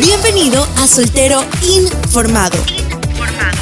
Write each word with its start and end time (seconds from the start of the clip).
Bienvenido 0.00 0.64
a 0.76 0.86
Soltero 0.86 1.44
Informado. 1.62 2.56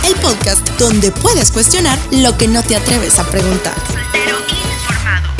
El 0.06 0.14
podcast 0.16 0.68
donde 0.78 1.10
puedes 1.10 1.50
cuestionar 1.50 1.98
lo 2.12 2.36
que 2.36 2.46
no 2.46 2.62
te 2.62 2.76
atreves 2.76 3.18
a 3.18 3.24
preguntar. 3.24 3.74
Soltero 3.86 4.36
Informado. 4.82 5.30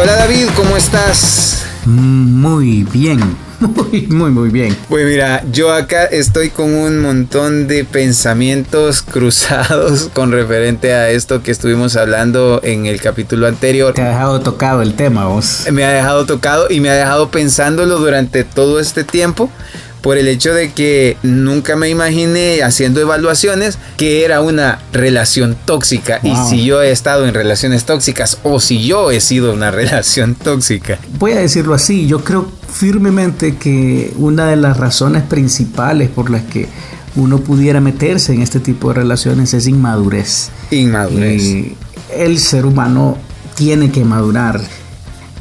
Hola 0.00 0.14
David, 0.14 0.46
¿cómo 0.54 0.76
estás? 0.76 1.66
Muy 1.84 2.84
bien, 2.84 3.36
muy, 3.62 4.06
muy, 4.08 4.30
muy 4.30 4.50
bien. 4.50 4.76
Pues 4.88 5.06
mira, 5.06 5.44
yo 5.52 5.72
acá 5.72 6.04
estoy 6.04 6.50
con 6.50 6.74
un 6.74 6.98
montón 7.00 7.68
de 7.68 7.84
pensamientos 7.84 9.02
cruzados 9.12 10.10
con 10.12 10.32
referente 10.32 10.92
a 10.92 11.10
esto 11.10 11.42
que 11.42 11.50
estuvimos 11.50 11.96
hablando 11.96 12.60
en 12.64 12.86
el 12.86 13.00
capítulo 13.00 13.46
anterior. 13.46 13.94
Te 13.94 14.02
ha 14.02 14.08
dejado 14.08 14.40
tocado 14.40 14.82
el 14.82 14.94
tema 14.94 15.26
vos. 15.26 15.66
Me 15.70 15.84
ha 15.84 15.90
dejado 15.90 16.26
tocado 16.26 16.66
y 16.70 16.80
me 16.80 16.90
ha 16.90 16.94
dejado 16.94 17.30
pensándolo 17.30 17.98
durante 17.98 18.44
todo 18.44 18.80
este 18.80 19.04
tiempo 19.04 19.50
por 20.02 20.18
el 20.18 20.28
hecho 20.28 20.52
de 20.52 20.72
que 20.72 21.16
nunca 21.22 21.76
me 21.76 21.88
imaginé 21.88 22.62
haciendo 22.62 23.00
evaluaciones 23.00 23.78
que 23.96 24.24
era 24.24 24.40
una 24.40 24.80
relación 24.92 25.56
tóxica 25.64 26.20
y 26.22 26.34
si 26.48 26.64
yo 26.64 26.82
he 26.82 26.90
estado 26.90 27.26
en 27.26 27.34
relaciones 27.34 27.84
tóxicas 27.84 28.38
o 28.42 28.60
si 28.60 28.84
yo 28.84 29.10
he 29.10 29.20
sido 29.20 29.52
una 29.52 29.70
relación 29.70 30.34
tóxica. 30.34 30.98
Voy 31.18 31.32
a 31.32 31.40
decirlo 31.40 31.74
así, 31.74 32.06
yo 32.06 32.24
creo 32.24 32.50
firmemente 32.70 33.56
que 33.56 34.12
una 34.16 34.48
de 34.48 34.56
las 34.56 34.76
razones 34.76 35.22
principales 35.22 36.10
por 36.10 36.30
las 36.30 36.42
que 36.42 36.68
uno 37.14 37.38
pudiera 37.38 37.80
meterse 37.80 38.32
en 38.32 38.42
este 38.42 38.58
tipo 38.58 38.88
de 38.88 38.94
relaciones 38.94 39.54
es 39.54 39.66
inmadurez. 39.66 40.50
Inmadurez. 40.70 41.42
Y 41.42 41.76
el 42.16 42.38
ser 42.38 42.66
humano 42.66 43.18
tiene 43.54 43.92
que 43.92 44.04
madurar 44.04 44.60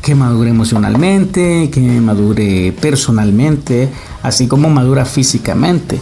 que 0.02 0.16
madure 0.16 0.49
emocionalmente, 0.49 1.69
que 1.69 1.81
madure 2.02 2.73
personalmente, 2.81 3.89
así 4.23 4.47
como 4.47 4.69
madura 4.69 5.05
físicamente. 5.05 5.99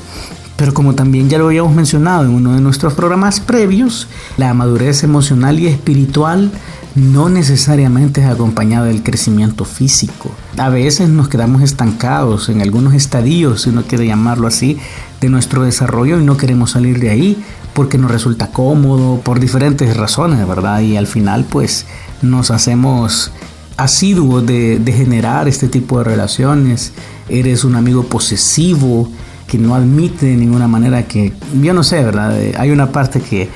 Pero 0.55 0.73
como 0.73 0.93
también 0.93 1.29
ya 1.29 1.37
lo 1.37 1.47
habíamos 1.47 1.73
mencionado 1.73 2.25
en 2.25 2.31
uno 2.31 2.53
de 2.53 2.61
nuestros 2.61 2.93
programas 2.93 3.39
previos, 3.39 4.07
la 4.37 4.53
madurez 4.53 5.03
emocional 5.03 5.59
y 5.59 5.67
espiritual 5.67 6.51
no 6.95 7.29
necesariamente 7.29 8.21
es 8.21 8.27
acompañada 8.27 8.87
del 8.87 9.03
crecimiento 9.03 9.63
físico. 9.63 10.31
A 10.57 10.69
veces 10.69 11.07
nos 11.09 11.29
quedamos 11.29 11.61
estancados 11.61 12.49
en 12.49 12.61
algunos 12.61 12.93
estadios, 12.93 13.61
si 13.61 13.69
uno 13.69 13.83
quiere 13.83 14.07
llamarlo 14.07 14.47
así, 14.47 14.77
de 15.21 15.29
nuestro 15.29 15.63
desarrollo 15.63 16.19
y 16.19 16.25
no 16.25 16.35
queremos 16.35 16.71
salir 16.71 16.99
de 16.99 17.09
ahí 17.09 17.43
porque 17.73 17.97
nos 17.97 18.11
resulta 18.11 18.47
cómodo, 18.51 19.21
por 19.21 19.39
diferentes 19.39 19.95
razones, 19.95 20.45
¿verdad? 20.47 20.81
Y 20.81 20.97
al 20.97 21.07
final 21.07 21.45
pues 21.49 21.85
nos 22.21 22.51
hacemos 22.51 23.31
asiduo 23.79 24.41
de, 24.41 24.81
generar 24.85 25.47
este 25.47 25.67
tipo 25.69 25.99
de 25.99 26.03
relaciones, 26.03 26.91
eres 27.29 27.63
un 27.63 27.75
amigo 27.75 28.03
posesivo 28.03 29.09
que 29.47 29.57
no 29.57 29.73
admite 29.73 30.25
de 30.25 30.35
ninguna 30.35 30.67
manera 30.67 31.03
que, 31.03 31.33
yo 31.61 31.73
no 31.73 31.83
sé, 31.83 32.03
¿verdad? 32.03 32.39
Eh, 32.39 32.53
hay 32.57 32.71
una 32.71 32.91
parte 32.91 33.21
que 33.21 33.49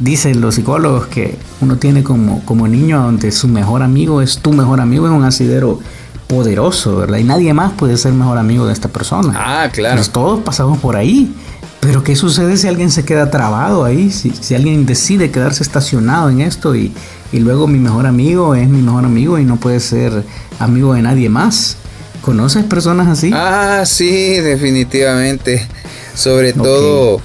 dicen 0.00 0.40
los 0.40 0.56
psicólogos 0.56 1.06
que 1.06 1.36
uno 1.60 1.76
tiene 1.76 2.02
como, 2.02 2.44
como 2.44 2.66
niño 2.68 3.00
donde 3.02 3.30
su 3.30 3.48
mejor 3.48 3.82
amigo 3.82 4.20
es 4.20 4.38
tu 4.38 4.52
mejor 4.52 4.80
amigo, 4.80 5.06
es 5.06 5.12
un 5.12 5.24
asidero 5.24 5.78
poderoso, 6.26 6.96
¿verdad? 6.96 7.18
Y 7.18 7.24
nadie 7.24 7.54
más 7.54 7.72
puede 7.72 7.96
ser 7.96 8.12
mejor 8.12 8.36
amigo 8.36 8.66
de 8.66 8.72
esta 8.72 8.88
persona. 8.88 9.32
Ah, 9.34 9.68
claro. 9.72 10.02
todos 10.12 10.40
pasamos 10.40 10.78
por 10.78 10.96
ahí. 10.96 11.32
Pero 11.80 12.02
¿qué 12.02 12.16
sucede 12.16 12.56
si 12.56 12.66
alguien 12.66 12.90
se 12.90 13.04
queda 13.04 13.30
trabado 13.30 13.84
ahí? 13.84 14.10
Si, 14.10 14.30
si 14.30 14.54
alguien 14.54 14.84
decide 14.84 15.30
quedarse 15.30 15.62
estacionado 15.62 16.28
en 16.28 16.40
esto 16.40 16.74
y, 16.74 16.92
y 17.32 17.38
luego 17.38 17.66
mi 17.66 17.78
mejor 17.78 18.06
amigo 18.06 18.54
es 18.54 18.68
mi 18.68 18.82
mejor 18.82 19.04
amigo 19.04 19.38
y 19.38 19.44
no 19.44 19.56
puede 19.56 19.80
ser 19.80 20.24
amigo 20.58 20.94
de 20.94 21.02
nadie 21.02 21.28
más. 21.28 21.76
¿Conoces 22.20 22.64
personas 22.64 23.06
así? 23.06 23.30
Ah, 23.32 23.84
sí, 23.86 24.38
definitivamente. 24.40 25.66
Sobre 26.14 26.52
todo 26.52 27.20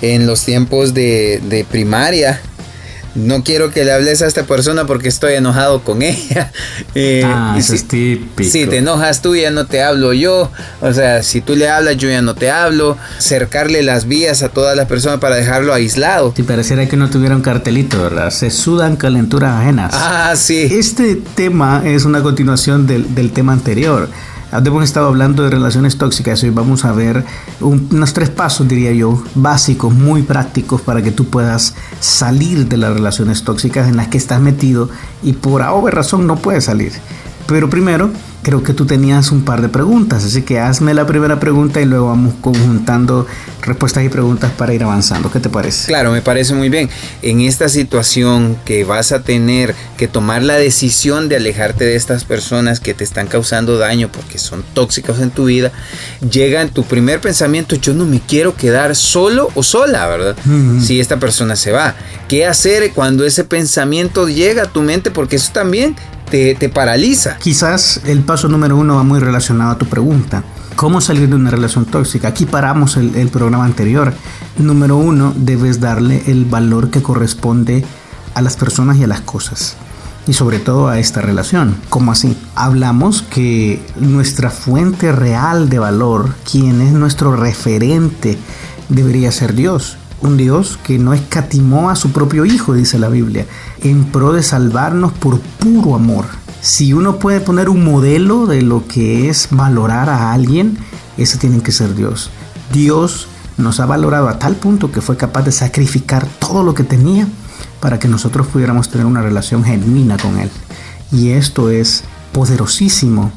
en 0.00 0.26
los 0.26 0.42
tiempos 0.44 0.94
de, 0.94 1.40
de 1.48 1.64
primaria 1.64 2.40
no 3.14 3.42
quiero 3.42 3.70
que 3.70 3.84
le 3.84 3.92
hables 3.92 4.22
a 4.22 4.26
esta 4.26 4.44
persona 4.44 4.86
porque 4.86 5.08
estoy 5.08 5.34
enojado 5.34 5.82
con 5.82 6.02
ella. 6.02 6.52
Eh, 6.94 7.22
ah, 7.24 7.56
eso 7.58 7.72
si, 7.72 7.76
es 7.76 7.88
típico. 7.88 8.50
Si 8.50 8.66
te 8.66 8.78
enojas 8.78 9.22
tú, 9.22 9.34
ya 9.36 9.50
no 9.50 9.66
te 9.66 9.82
hablo 9.82 10.12
yo. 10.12 10.50
O 10.80 10.92
sea, 10.92 11.22
si 11.22 11.40
tú 11.40 11.56
le 11.56 11.68
hablas, 11.68 11.96
yo 11.96 12.08
ya 12.08 12.22
no 12.22 12.34
te 12.34 12.50
hablo. 12.50 12.96
Cercarle 13.18 13.82
las 13.82 14.06
vías 14.06 14.42
a 14.42 14.48
todas 14.48 14.76
las 14.76 14.86
personas 14.86 15.18
para 15.20 15.36
dejarlo 15.36 15.72
aislado. 15.72 16.32
Si 16.36 16.42
pareciera 16.42 16.86
que 16.88 16.96
no 16.96 17.10
tuviera 17.10 17.34
un 17.34 17.42
cartelito, 17.42 18.02
¿verdad? 18.02 18.30
Se 18.30 18.50
sudan 18.50 18.96
calenturas 18.96 19.60
ajenas. 19.60 19.92
Ah, 19.94 20.34
sí. 20.36 20.68
Este 20.70 21.16
tema 21.16 21.82
es 21.84 22.04
una 22.04 22.22
continuación 22.22 22.86
del, 22.86 23.14
del 23.14 23.32
tema 23.32 23.52
anterior. 23.52 24.08
Hemos 24.50 24.84
estado 24.84 25.08
hablando 25.08 25.42
de 25.42 25.50
relaciones 25.50 25.98
tóxicas 25.98 26.42
y 26.42 26.48
vamos 26.48 26.86
a 26.86 26.92
ver 26.92 27.24
unos 27.60 28.14
tres 28.14 28.30
pasos, 28.30 28.66
diría 28.66 28.92
yo, 28.92 29.22
básicos, 29.34 29.92
muy 29.92 30.22
prácticos 30.22 30.80
para 30.80 31.02
que 31.02 31.10
tú 31.10 31.26
puedas 31.26 31.74
salir 32.00 32.66
de 32.66 32.78
las 32.78 32.94
relaciones 32.94 33.44
tóxicas 33.44 33.88
en 33.88 33.98
las 33.98 34.08
que 34.08 34.16
estás 34.16 34.40
metido 34.40 34.88
y 35.22 35.34
por 35.34 35.62
ahora 35.62 35.96
razón 35.96 36.26
no 36.26 36.36
puedes 36.36 36.64
salir. 36.64 36.92
Pero 37.48 37.70
primero, 37.70 38.10
creo 38.42 38.62
que 38.62 38.74
tú 38.74 38.84
tenías 38.84 39.32
un 39.32 39.42
par 39.42 39.62
de 39.62 39.70
preguntas, 39.70 40.22
así 40.22 40.42
que 40.42 40.60
hazme 40.60 40.92
la 40.92 41.06
primera 41.06 41.40
pregunta 41.40 41.80
y 41.80 41.86
luego 41.86 42.08
vamos 42.08 42.34
conjuntando 42.42 43.26
respuestas 43.62 44.04
y 44.04 44.10
preguntas 44.10 44.52
para 44.52 44.74
ir 44.74 44.84
avanzando. 44.84 45.30
¿Qué 45.32 45.40
te 45.40 45.48
parece? 45.48 45.86
Claro, 45.86 46.12
me 46.12 46.20
parece 46.20 46.52
muy 46.52 46.68
bien. 46.68 46.90
En 47.22 47.40
esta 47.40 47.70
situación 47.70 48.58
que 48.66 48.84
vas 48.84 49.12
a 49.12 49.22
tener 49.22 49.74
que 49.96 50.08
tomar 50.08 50.42
la 50.42 50.56
decisión 50.56 51.30
de 51.30 51.36
alejarte 51.36 51.84
de 51.84 51.96
estas 51.96 52.24
personas 52.24 52.80
que 52.80 52.92
te 52.92 53.02
están 53.02 53.28
causando 53.28 53.78
daño 53.78 54.10
porque 54.12 54.38
son 54.38 54.62
tóxicos 54.74 55.18
en 55.20 55.30
tu 55.30 55.46
vida, 55.46 55.72
llega 56.30 56.60
en 56.60 56.68
tu 56.68 56.84
primer 56.84 57.22
pensamiento, 57.22 57.76
yo 57.76 57.94
no 57.94 58.04
me 58.04 58.20
quiero 58.20 58.54
quedar 58.56 58.94
solo 58.94 59.48
o 59.54 59.62
sola, 59.62 60.06
¿verdad? 60.06 60.36
Si 60.82 61.00
esta 61.00 61.18
persona 61.18 61.56
se 61.56 61.72
va. 61.72 61.94
¿Qué 62.28 62.44
hacer 62.44 62.92
cuando 62.92 63.24
ese 63.24 63.44
pensamiento 63.44 64.28
llega 64.28 64.64
a 64.64 64.66
tu 64.66 64.82
mente? 64.82 65.10
Porque 65.10 65.36
eso 65.36 65.50
también 65.52 65.96
te, 66.28 66.68
paraliza. 66.68 67.36
Quizás 67.38 68.00
el 68.04 68.20
paso 68.20 68.48
número 68.48 68.76
uno 68.76 68.96
va 68.96 69.02
muy 69.02 69.20
relacionado 69.20 69.72
a 69.72 69.78
tu 69.78 69.86
pregunta. 69.86 70.44
¿Cómo 70.76 71.00
salir 71.00 71.28
de 71.28 71.34
una 71.34 71.50
relación 71.50 71.84
tóxica? 71.84 72.28
Aquí 72.28 72.46
paramos 72.46 72.96
el, 72.96 73.14
el, 73.16 73.28
programa 73.28 73.64
anterior. 73.64 74.12
Número 74.58 74.96
uno, 74.96 75.32
debes 75.36 75.80
darle 75.80 76.22
el 76.26 76.44
valor 76.44 76.90
que 76.90 77.02
corresponde 77.02 77.84
a 78.34 78.42
las 78.42 78.56
personas 78.56 78.96
y 78.98 79.04
a 79.04 79.08
las 79.08 79.20
cosas. 79.22 79.76
Y 80.26 80.34
sobre 80.34 80.58
todo 80.58 80.88
a 80.88 80.98
esta 80.98 81.20
relación. 81.20 81.76
¿Cómo 81.88 82.12
así? 82.12 82.36
Hablamos 82.54 83.22
que 83.22 83.82
nuestra 83.96 84.50
fuente 84.50 85.10
real 85.10 85.68
de 85.68 85.78
valor, 85.78 86.34
quien 86.50 86.80
es 86.80 86.92
nuestro 86.92 87.34
referente, 87.34 88.38
debería 88.88 89.32
ser 89.32 89.54
Dios 89.54 89.97
un 90.20 90.36
Dios 90.36 90.78
que 90.82 90.98
no 90.98 91.12
escatimó 91.12 91.90
a 91.90 91.96
su 91.96 92.10
propio 92.10 92.44
Hijo, 92.44 92.74
dice 92.74 92.98
la 92.98 93.08
Biblia, 93.08 93.46
en 93.82 94.04
pro 94.04 94.32
de 94.32 94.42
salvarnos 94.42 95.12
por 95.12 95.40
puro 95.40 95.94
amor. 95.94 96.26
Si 96.60 96.92
uno 96.92 97.18
puede 97.18 97.40
poner 97.40 97.68
un 97.68 97.84
modelo 97.84 98.46
de 98.46 98.62
lo 98.62 98.86
que 98.86 99.28
es 99.28 99.48
valorar 99.50 100.08
a 100.08 100.32
alguien, 100.32 100.76
ese 101.16 101.38
tiene 101.38 101.60
que 101.60 101.72
ser 101.72 101.94
Dios. 101.94 102.30
Dios 102.72 103.28
nos 103.56 103.80
ha 103.80 103.86
valorado 103.86 104.28
a 104.28 104.38
tal 104.38 104.56
punto 104.56 104.90
que 104.90 105.00
fue 105.00 105.16
capaz 105.16 105.42
de 105.42 105.52
sacrificar 105.52 106.26
todo 106.38 106.62
lo 106.62 106.74
que 106.74 106.84
tenía 106.84 107.28
para 107.80 107.98
que 107.98 108.08
nosotros 108.08 108.46
pudiéramos 108.48 108.88
tener 108.88 109.06
una 109.06 109.22
relación 109.22 109.64
genuina 109.64 110.16
con 110.16 110.38
Él. 110.38 110.50
Y 111.12 111.30
esto 111.30 111.70
es 111.70 112.04
poderosísimo. 112.32 113.32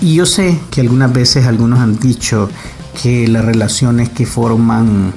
Y 0.00 0.14
yo 0.14 0.26
sé 0.26 0.58
que 0.70 0.80
algunas 0.80 1.12
veces 1.12 1.46
algunos 1.46 1.80
han 1.80 1.98
dicho 1.98 2.48
que 3.02 3.28
las 3.28 3.44
relaciones 3.44 4.08
que 4.08 4.26
forman 4.26 5.12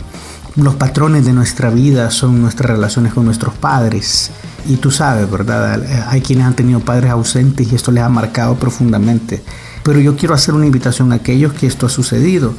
los 0.55 0.75
patrones 0.75 1.25
de 1.25 1.33
nuestra 1.33 1.69
vida 1.69 2.11
son 2.11 2.41
nuestras 2.41 2.69
relaciones 2.69 3.13
con 3.13 3.25
nuestros 3.25 3.55
padres. 3.55 4.31
Y 4.67 4.77
tú 4.77 4.91
sabes, 4.91 5.29
¿verdad? 5.29 5.81
Hay 6.09 6.21
quienes 6.21 6.45
han 6.45 6.55
tenido 6.55 6.79
padres 6.79 7.11
ausentes 7.11 7.71
y 7.71 7.75
esto 7.75 7.91
les 7.91 8.03
ha 8.03 8.09
marcado 8.09 8.55
profundamente. 8.55 9.43
Pero 9.83 9.99
yo 9.99 10.15
quiero 10.15 10.35
hacer 10.35 10.53
una 10.53 10.65
invitación 10.65 11.11
a 11.11 11.15
aquellos 11.15 11.53
que 11.53 11.67
esto 11.67 11.87
ha 11.87 11.89
sucedido. 11.89 12.53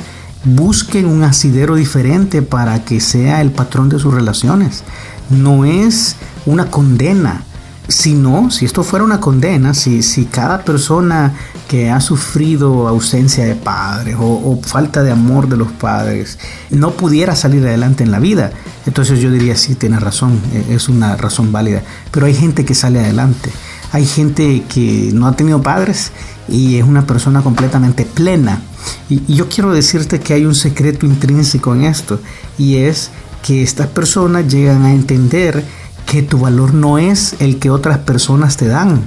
Busquen 0.44 1.06
un 1.06 1.22
asidero 1.22 1.76
diferente 1.76 2.42
para 2.42 2.84
que 2.84 3.00
sea 3.00 3.40
el 3.40 3.50
patrón 3.50 3.88
de 3.88 3.98
sus 3.98 4.12
relaciones. 4.12 4.82
No 5.30 5.64
es 5.64 6.16
una 6.46 6.70
condena 6.70 7.44
si 7.88 8.14
no, 8.14 8.50
si 8.50 8.64
esto 8.64 8.82
fuera 8.82 9.04
una 9.04 9.20
condena, 9.20 9.74
si, 9.74 10.02
si 10.02 10.24
cada 10.24 10.64
persona 10.64 11.34
que 11.68 11.90
ha 11.90 12.00
sufrido 12.00 12.88
ausencia 12.88 13.44
de 13.44 13.54
padres 13.54 14.16
o, 14.18 14.58
falta 14.62 15.02
de 15.02 15.10
amor 15.10 15.48
de 15.48 15.56
los 15.56 15.70
padres 15.70 16.38
no 16.70 16.92
pudiera 16.92 17.36
salir 17.36 17.66
adelante 17.66 18.02
en 18.02 18.10
la 18.10 18.20
vida, 18.20 18.52
entonces 18.86 19.20
yo 19.20 19.30
diría 19.30 19.56
sí, 19.56 19.74
tiene 19.74 20.00
razón, 20.00 20.40
e, 20.52 20.74
es 20.74 20.88
una 20.88 21.16
razón 21.16 21.52
válida. 21.52 21.82
Pero 22.10 22.26
hay 22.26 22.34
gente 22.34 22.64
que 22.64 22.74
sale 22.74 23.00
adelante, 23.00 23.50
hay 23.92 24.06
gente 24.06 24.62
que 24.68 25.10
no 25.12 25.26
ha 25.26 25.36
tenido 25.36 25.60
padres 25.62 26.12
y 26.48 26.76
es 26.76 26.84
una 26.84 27.06
persona 27.06 27.42
completamente 27.42 28.04
plena. 28.06 28.62
y 29.08 29.34
yo 29.34 29.48
quiero 29.48 29.72
decirte 29.72 30.20
que 30.20 30.34
hay 30.34 30.44
un 30.46 30.54
secreto 30.54 31.06
intrínseco 31.06 31.74
en 31.74 31.84
esto 31.84 32.20
y 32.58 32.76
es 32.76 33.10
que 33.42 33.62
estas 33.62 33.88
personas 33.88 34.50
llegan 34.50 34.84
a 34.84 34.92
entender 34.92 35.64
que 36.06 36.22
tu 36.22 36.38
valor 36.38 36.74
no 36.74 36.98
es 36.98 37.36
el 37.40 37.58
que 37.58 37.70
otras 37.70 37.98
personas 37.98 38.56
te 38.56 38.68
dan, 38.68 39.02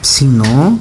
sino 0.00 0.78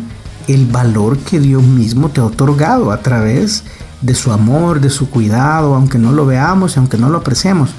el 0.47 0.65
valor 0.65 1.17
que 1.17 1.39
Dios 1.39 1.63
mismo 1.63 2.09
te 2.09 2.21
ha 2.21 2.25
otorgado 2.25 2.91
a 2.91 3.01
través 3.01 3.63
de 4.01 4.15
su 4.15 4.31
amor, 4.31 4.79
de 4.79 4.89
su 4.89 5.09
cuidado, 5.09 5.75
aunque 5.75 5.97
no 5.97 6.11
lo 6.11 6.25
veamos 6.25 6.75
y 6.75 6.79
aunque 6.79 6.97
no 6.97 7.09
lo 7.09 7.19
apreciemos. 7.19 7.71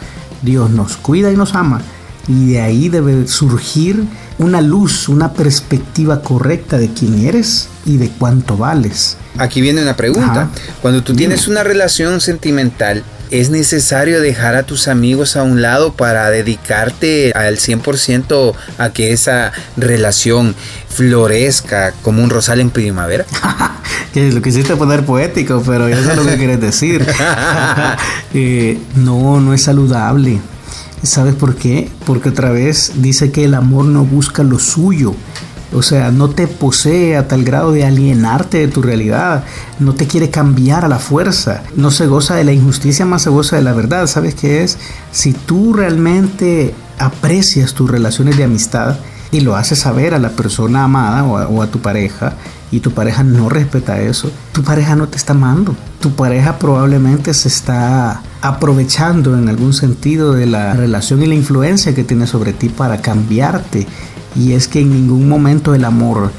Dios 0.42 0.70
nos 0.70 0.96
cuida 0.96 1.32
y 1.32 1.36
nos 1.36 1.54
ama 1.54 1.80
y 2.28 2.52
de 2.52 2.60
ahí 2.60 2.88
debe 2.90 3.26
surgir 3.26 4.04
una 4.38 4.60
luz, 4.60 5.08
una 5.08 5.32
perspectiva 5.32 6.20
correcta 6.20 6.76
de 6.78 6.92
quién 6.92 7.24
eres 7.24 7.68
y 7.86 7.96
de 7.96 8.10
cuánto 8.10 8.56
vales. 8.56 9.16
Aquí 9.38 9.60
viene 9.62 9.82
una 9.82 9.96
pregunta. 9.96 10.50
Cuando 10.82 11.02
tú 11.02 11.14
tienes 11.14 11.48
una 11.48 11.64
relación 11.64 12.20
sentimental, 12.20 13.02
¿es 13.30 13.50
necesario 13.50 14.20
dejar 14.20 14.54
a 14.54 14.64
tus 14.64 14.88
amigos 14.88 15.36
a 15.36 15.42
un 15.42 15.62
lado 15.62 15.92
para 15.92 16.30
dedicarte 16.30 17.32
al 17.32 17.56
100% 17.56 18.54
a 18.78 18.90
que 18.90 19.12
esa 19.12 19.52
relación 19.76 20.54
florezca 20.88 21.92
como 22.02 22.22
un 22.22 22.30
rosal 22.30 22.60
en 22.60 22.70
primavera? 22.70 23.24
que 24.12 24.30
lo 24.32 24.42
quisiste 24.42 24.76
poner 24.76 25.04
poético, 25.04 25.62
pero 25.64 25.88
eso 25.88 26.10
es 26.10 26.16
lo 26.16 26.24
que 26.24 26.36
quieres 26.36 26.60
decir. 26.60 27.06
Eh, 28.34 28.78
no, 28.94 29.40
no 29.40 29.54
es 29.54 29.62
saludable. 29.62 30.38
¿Sabes 31.02 31.34
por 31.34 31.56
qué? 31.56 31.90
Porque 32.04 32.28
otra 32.28 32.50
vez 32.50 32.92
dice 32.96 33.32
que 33.32 33.44
el 33.44 33.54
amor 33.54 33.86
no 33.86 34.04
busca 34.04 34.42
lo 34.42 34.58
suyo. 34.58 35.14
O 35.72 35.82
sea, 35.82 36.10
no 36.10 36.30
te 36.30 36.46
posee 36.46 37.16
a 37.16 37.28
tal 37.28 37.44
grado 37.44 37.72
de 37.72 37.84
alienarte 37.84 38.58
de 38.58 38.68
tu 38.68 38.80
realidad. 38.80 39.44
No 39.78 39.94
te 39.94 40.06
quiere 40.06 40.30
cambiar 40.30 40.84
a 40.84 40.88
la 40.88 40.98
fuerza. 40.98 41.62
No 41.76 41.90
se 41.90 42.06
goza 42.06 42.34
de 42.34 42.44
la 42.44 42.52
injusticia, 42.52 43.04
más 43.04 43.22
se 43.22 43.30
goza 43.30 43.56
de 43.56 43.62
la 43.62 43.74
verdad. 43.74 44.06
¿Sabes 44.06 44.34
qué 44.34 44.62
es? 44.62 44.78
Si 45.12 45.32
tú 45.32 45.74
realmente 45.74 46.74
aprecias 46.98 47.74
tus 47.74 47.90
relaciones 47.90 48.36
de 48.36 48.44
amistad 48.44 48.96
y 49.30 49.40
lo 49.40 49.56
haces 49.56 49.80
saber 49.80 50.14
a 50.14 50.18
la 50.18 50.30
persona 50.30 50.84
amada 50.84 51.24
o 51.24 51.62
a, 51.62 51.66
tu 51.66 51.80
pareja, 51.80 52.32
y 52.70 52.80
tu 52.80 52.92
pareja 52.92 53.22
no 53.22 53.48
respeta 53.48 54.00
eso, 54.00 54.30
tu 54.52 54.62
pareja 54.62 54.94
no 54.94 55.08
te 55.08 55.16
está 55.16 55.32
amando. 55.32 55.74
Tu 56.00 56.10
pareja 56.10 56.58
probablemente 56.58 57.32
se 57.34 57.48
está 57.48 58.22
aprovechando 58.40 59.36
en 59.36 59.48
algún 59.48 59.72
sentido 59.72 60.32
de 60.32 60.46
la 60.46 60.74
relación 60.74 61.22
y 61.22 61.26
la 61.26 61.34
influencia 61.34 61.94
que 61.94 62.04
tiene 62.04 62.26
sobre 62.26 62.52
ti 62.52 62.68
para 62.68 63.00
cambiarte. 63.00 63.86
Y 64.38 64.52
es 64.52 64.68
que 64.68 64.80
en 64.80 64.90
ningún 64.90 65.28
momento 65.28 65.74
el 65.74 65.84
amor 65.84 66.30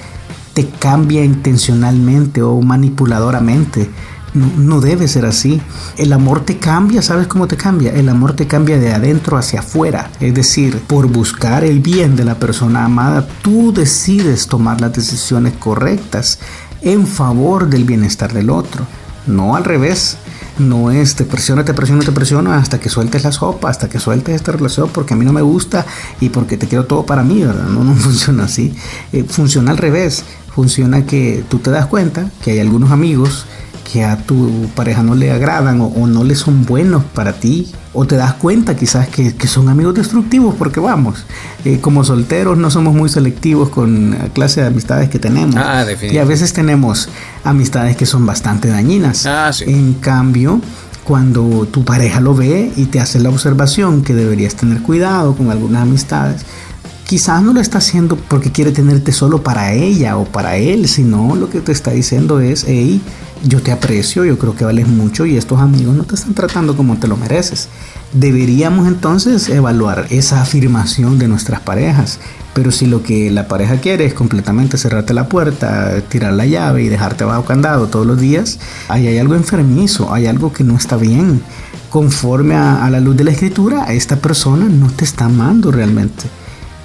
te 0.54 0.68
cambia 0.68 1.24
intencionalmente 1.24 2.42
o 2.42 2.60
manipuladoramente. 2.62 3.90
No, 4.34 4.80
debe 4.80 5.07
ser 5.07 5.25
así. 5.25 5.62
El 5.98 6.13
amor 6.13 6.42
te 6.42 6.57
cambia, 6.57 7.01
¿sabes 7.01 7.28
cómo 7.28 7.48
te 7.48 7.57
cambia? 7.57 7.94
El 7.94 8.10
amor 8.10 8.34
te 8.34 8.48
cambia 8.48 8.78
de 8.78 8.94
adentro 8.94 9.38
hacia 9.38 9.62
afuera. 9.62 10.12
Es 10.19 10.34
decir, 10.34 10.80
por 10.88 11.07
buscar 11.07 11.63
el 11.63 11.80
bien 11.80 12.16
de 12.16 12.25
la 12.25 12.36
persona 12.36 12.86
amada, 12.86 13.28
tú 13.42 13.74
decides 13.74 14.48
tomar 14.48 14.81
las 14.81 14.94
decisiones 14.94 15.54
correctas 15.54 16.40
en 16.81 17.07
favor 17.07 17.69
del 17.69 17.84
bienestar 17.84 18.31
del 18.31 18.50
otro. 18.50 18.86
No 19.29 19.55
al 19.55 19.63
revés. 19.63 20.17
No 20.57 20.91
es 20.91 21.15
te 21.15 21.23
presiono, 21.23 21.63
te 21.63 21.73
presiono, 21.73 22.03
te 22.03 22.11
presiono 22.11 22.51
hasta 22.51 22.81
que 22.81 22.89
sueltes 22.89 23.23
la 23.23 23.31
sopa, 23.31 23.69
hasta 23.69 23.87
que 23.87 23.97
sueltes 23.97 24.35
esta 24.35 24.51
relación 24.51 24.89
porque 24.89 25.13
a 25.13 25.17
mí 25.17 25.23
no 25.23 25.31
me 25.31 25.41
gusta 25.41 25.85
y 26.19 26.27
porque 26.27 26.57
te 26.57 26.67
quiero 26.67 26.85
todo 26.85 27.05
para 27.05 27.23
mí, 27.23 27.41
¿verdad? 27.41 27.67
No, 27.67 27.85
no 27.85 27.95
funciona 27.95 28.43
así. 28.43 28.75
Eh, 29.13 29.23
funciona 29.23 29.71
al 29.71 29.77
revés. 29.77 30.25
Funciona 30.53 31.05
que 31.05 31.45
tú 31.47 31.59
te 31.59 31.71
das 31.71 31.85
cuenta 31.85 32.29
que 32.43 32.51
hay 32.51 32.59
algunos 32.59 32.91
amigos 32.91 33.45
que 33.91 34.03
a 34.03 34.18
tu 34.18 34.68
pareja 34.75 35.01
no 35.01 35.15
le 35.15 35.31
agradan 35.31 35.81
o, 35.81 36.07
no 36.07 36.24
le 36.24 36.36
son 36.36 36.65
buenos 36.65 37.03
para 37.03 37.33
ti, 37.33 37.71
o 37.94 38.06
te 38.06 38.15
das 38.15 38.33
cuenta 38.33 38.75
quizás 38.75 39.07
que, 39.07 39.33
son 39.47 39.68
amigos 39.68 39.95
destructivos, 39.95 40.53
porque 40.56 40.80
vamos, 40.80 41.25
eh, 41.65 41.80
como 41.80 42.03
solteros 42.03 42.57
no 42.57 42.69
somos 42.69 42.94
muy 42.94 43.09
selectivos 43.09 43.69
con 43.69 44.12
la 44.12 44.30
clase 44.30 44.62
de 44.62 44.68
amistades 44.68 45.09
que 45.09 45.18
tenemos. 45.18 45.56
Ah, 45.57 45.86
y 46.01 46.18
a 46.18 46.24
veces 46.24 46.53
tenemos 46.53 47.09
amistades 47.44 47.97
que 47.97 48.06
son 48.06 48.25
bastante 48.25 48.68
dañinas. 48.68 49.25
Ah, 49.25 49.51
en 49.62 49.94
cambio, 49.95 50.62
cuando 51.03 51.68
tu 51.71 51.83
pareja 51.83 52.19
lo 52.19 52.36
ve 52.36 52.71
y 52.75 52.86
te 52.86 53.00
hace 53.00 53.19
la 53.19 53.30
observación 53.30 54.03
que 54.03 54.13
deberías 54.13 54.53
tener 54.53 54.83
cuidado 54.83 55.36
con 55.36 55.50
algunas 55.50 55.81
amistades, 55.81 56.45
quizás 57.09 57.41
no 57.41 57.53
lo 57.53 57.59
está 57.59 57.79
haciendo 57.79 58.17
porque 58.17 58.51
quiere 58.51 58.71
tenerte 58.71 59.11
solo 59.11 59.41
para 59.41 59.73
ella 59.73 60.15
o 60.15 60.25
para 60.25 60.57
él, 60.57 60.88
sino 60.88 61.35
lo 61.35 61.50
que 61.50 61.59
te 61.59 61.71
está 61.71 61.89
diciendo 61.89 62.39
es, 62.39 62.65
hey, 62.67 63.01
yo 63.44 63.63
te 63.63 63.71
aprecio, 63.71 64.25
yo 64.25 64.38
creo 64.38 64.56
que 64.56 64.63
vales 64.63 64.88
mucho 64.88 65.25
y 65.25 65.35
estos 65.35 65.59
amigos 65.59 65.95
no 65.95 66.03
te 66.03 66.13
están 66.13 66.35
tratando 66.35 66.77
como 66.77 67.00
te 67.00 67.07
lo 67.07 67.17
mereces. 67.17 67.67
Deberíamos 68.13 68.88
entonces 68.88 69.50
evaluar 69.50 70.06
esa 70.11 70.44
afirmación 70.44 71.17
de 71.17 71.27
nuestras 71.27 71.61
parejas. 71.61 72.19
Pero 72.53 72.71
si 72.71 72.85
lo 72.85 73.01
que 73.01 73.31
la 73.31 73.47
pareja 73.47 73.77
quiere 73.77 74.05
es 74.05 74.13
completamente 74.13 74.77
cerrarte 74.77 75.15
la 75.15 75.27
puerta, 75.27 76.01
tirar 76.09 76.33
la 76.33 76.45
llave 76.45 76.83
y 76.83 76.89
dejarte 76.89 77.23
bajo 77.23 77.44
candado 77.44 77.88
todos 77.88 78.05
los 78.05 78.21
días, 78.21 78.59
ahí 78.88 79.07
hay 79.07 79.17
algo 79.17 79.33
enfermizo, 79.33 80.13
hay 80.13 80.27
algo 80.27 80.53
que 80.53 80.63
no 80.63 80.75
está 80.75 80.95
bien. 80.95 81.41
Conforme 81.89 82.53
a, 82.53 82.85
a 82.85 82.89
la 82.91 83.00
luz 83.00 83.17
de 83.17 83.23
la 83.23 83.31
escritura, 83.31 83.85
esta 83.85 84.17
persona 84.17 84.65
no 84.65 84.91
te 84.91 85.05
está 85.05 85.25
amando 85.25 85.71
realmente 85.71 86.29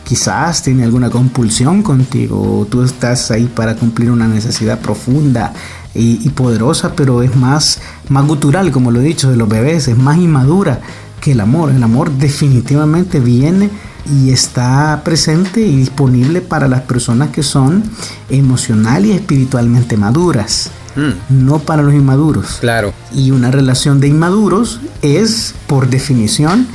quizás 0.05 0.63
tiene 0.63 0.85
alguna 0.85 1.11
compulsión 1.11 1.83
contigo 1.83 2.61
o 2.61 2.67
tú 2.67 2.83
estás 2.83 3.31
ahí 3.31 3.47
para 3.47 3.75
cumplir 3.75 4.11
una 4.11 4.29
necesidad 4.29 4.79
profunda 4.79 5.53
y, 5.95 6.29
poderosa, 6.31 6.95
pero 6.97 7.23
es 7.23 7.37
más, 7.37 7.81
más 8.09 8.27
gutural, 8.27 8.73
como 8.73 8.91
lo 8.91 9.01
he 9.01 9.05
dicho, 9.05 9.31
de 9.31 9.37
los 9.37 9.49
bebés, 9.49 9.87
es 9.87 9.97
más 9.97 10.19
inmadura 10.19 10.81
que 11.21 11.33
el 11.33 11.41
amor. 11.41 11.71
El 11.71 11.83
amor 11.83 12.11
definitivamente 12.11 13.21
viene 13.21 13.71
y 14.13 14.31
está 14.31 15.03
presente 15.05 15.61
y 15.61 15.77
disponible 15.77 16.41
para 16.41 16.67
las 16.67 16.83
personas 16.83 17.31
que 17.31 17.45
son 17.45 17.85
emocional 18.29 19.07
y 19.07 19.13
espiritualmente 19.13 19.97
maduras. 19.97 20.71
Mm. 20.97 21.47
No 21.47 21.61
para 21.61 21.83
los 21.83 21.95
inmaduros. 21.95 22.59
Claro. 22.61 22.93
Y 23.13 23.31
una 23.31 23.51
relación 23.51 24.01
de 24.01 24.09
inmaduros 24.09 24.81
es, 25.01 25.55
por 25.69 25.89
definición, 25.89 26.67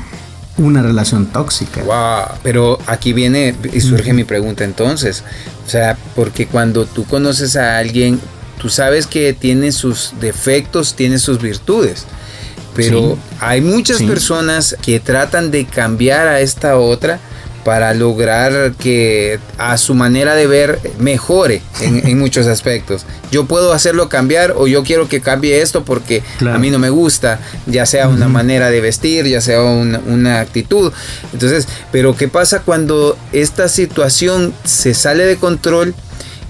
una 0.59 0.81
relación 0.81 1.27
tóxica. 1.27 1.81
Wow, 1.83 2.37
pero 2.43 2.79
aquí 2.85 3.13
viene 3.13 3.55
y 3.73 3.81
surge 3.81 4.13
mi 4.13 4.23
pregunta 4.23 4.63
entonces. 4.63 5.23
O 5.65 5.69
sea, 5.69 5.97
porque 6.15 6.47
cuando 6.47 6.85
tú 6.85 7.05
conoces 7.05 7.55
a 7.55 7.77
alguien, 7.77 8.19
tú 8.61 8.69
sabes 8.69 9.07
que 9.07 9.33
tiene 9.33 9.71
sus 9.71 10.13
defectos, 10.19 10.95
tiene 10.95 11.17
sus 11.19 11.41
virtudes. 11.41 12.05
Pero 12.75 13.17
hay 13.39 13.61
muchas 13.61 14.01
personas 14.01 14.75
que 14.81 14.99
tratan 14.99 15.51
de 15.51 15.65
cambiar 15.65 16.27
a 16.27 16.39
esta 16.39 16.77
otra 16.77 17.19
para 17.63 17.93
lograr 17.93 18.73
que 18.73 19.39
a 19.57 19.77
su 19.77 19.93
manera 19.93 20.35
de 20.35 20.47
ver 20.47 20.79
mejore 20.97 21.61
en, 21.81 22.17
muchos 22.19 22.47
aspectos. 22.47 23.05
Yo 23.31 23.45
puedo 23.45 23.73
hacerlo 23.73 24.09
cambiar 24.09 24.53
o 24.57 24.67
yo 24.67 24.83
quiero 24.83 25.07
que 25.07 25.21
cambie 25.21 25.61
esto 25.61 25.83
porque 25.83 26.23
a 26.41 26.57
mí 26.57 26.71
no 26.71 26.79
me 26.79 26.89
gusta, 26.89 27.39
ya 27.65 27.85
sea 27.85 28.07
una 28.07 28.27
manera 28.27 28.69
de 28.69 28.81
vestir, 28.81 29.25
ya 29.25 29.41
sea 29.41 29.61
una, 29.61 29.99
una, 29.99 30.39
actitud. 30.39 30.91
Entonces, 31.33 31.67
pero 31.91 32.15
¿qué 32.15 32.27
pasa 32.27 32.61
cuando 32.61 33.17
esta 33.33 33.67
situación 33.67 34.53
se 34.63 34.93
sale 34.93 35.25
de 35.25 35.37
control 35.37 35.93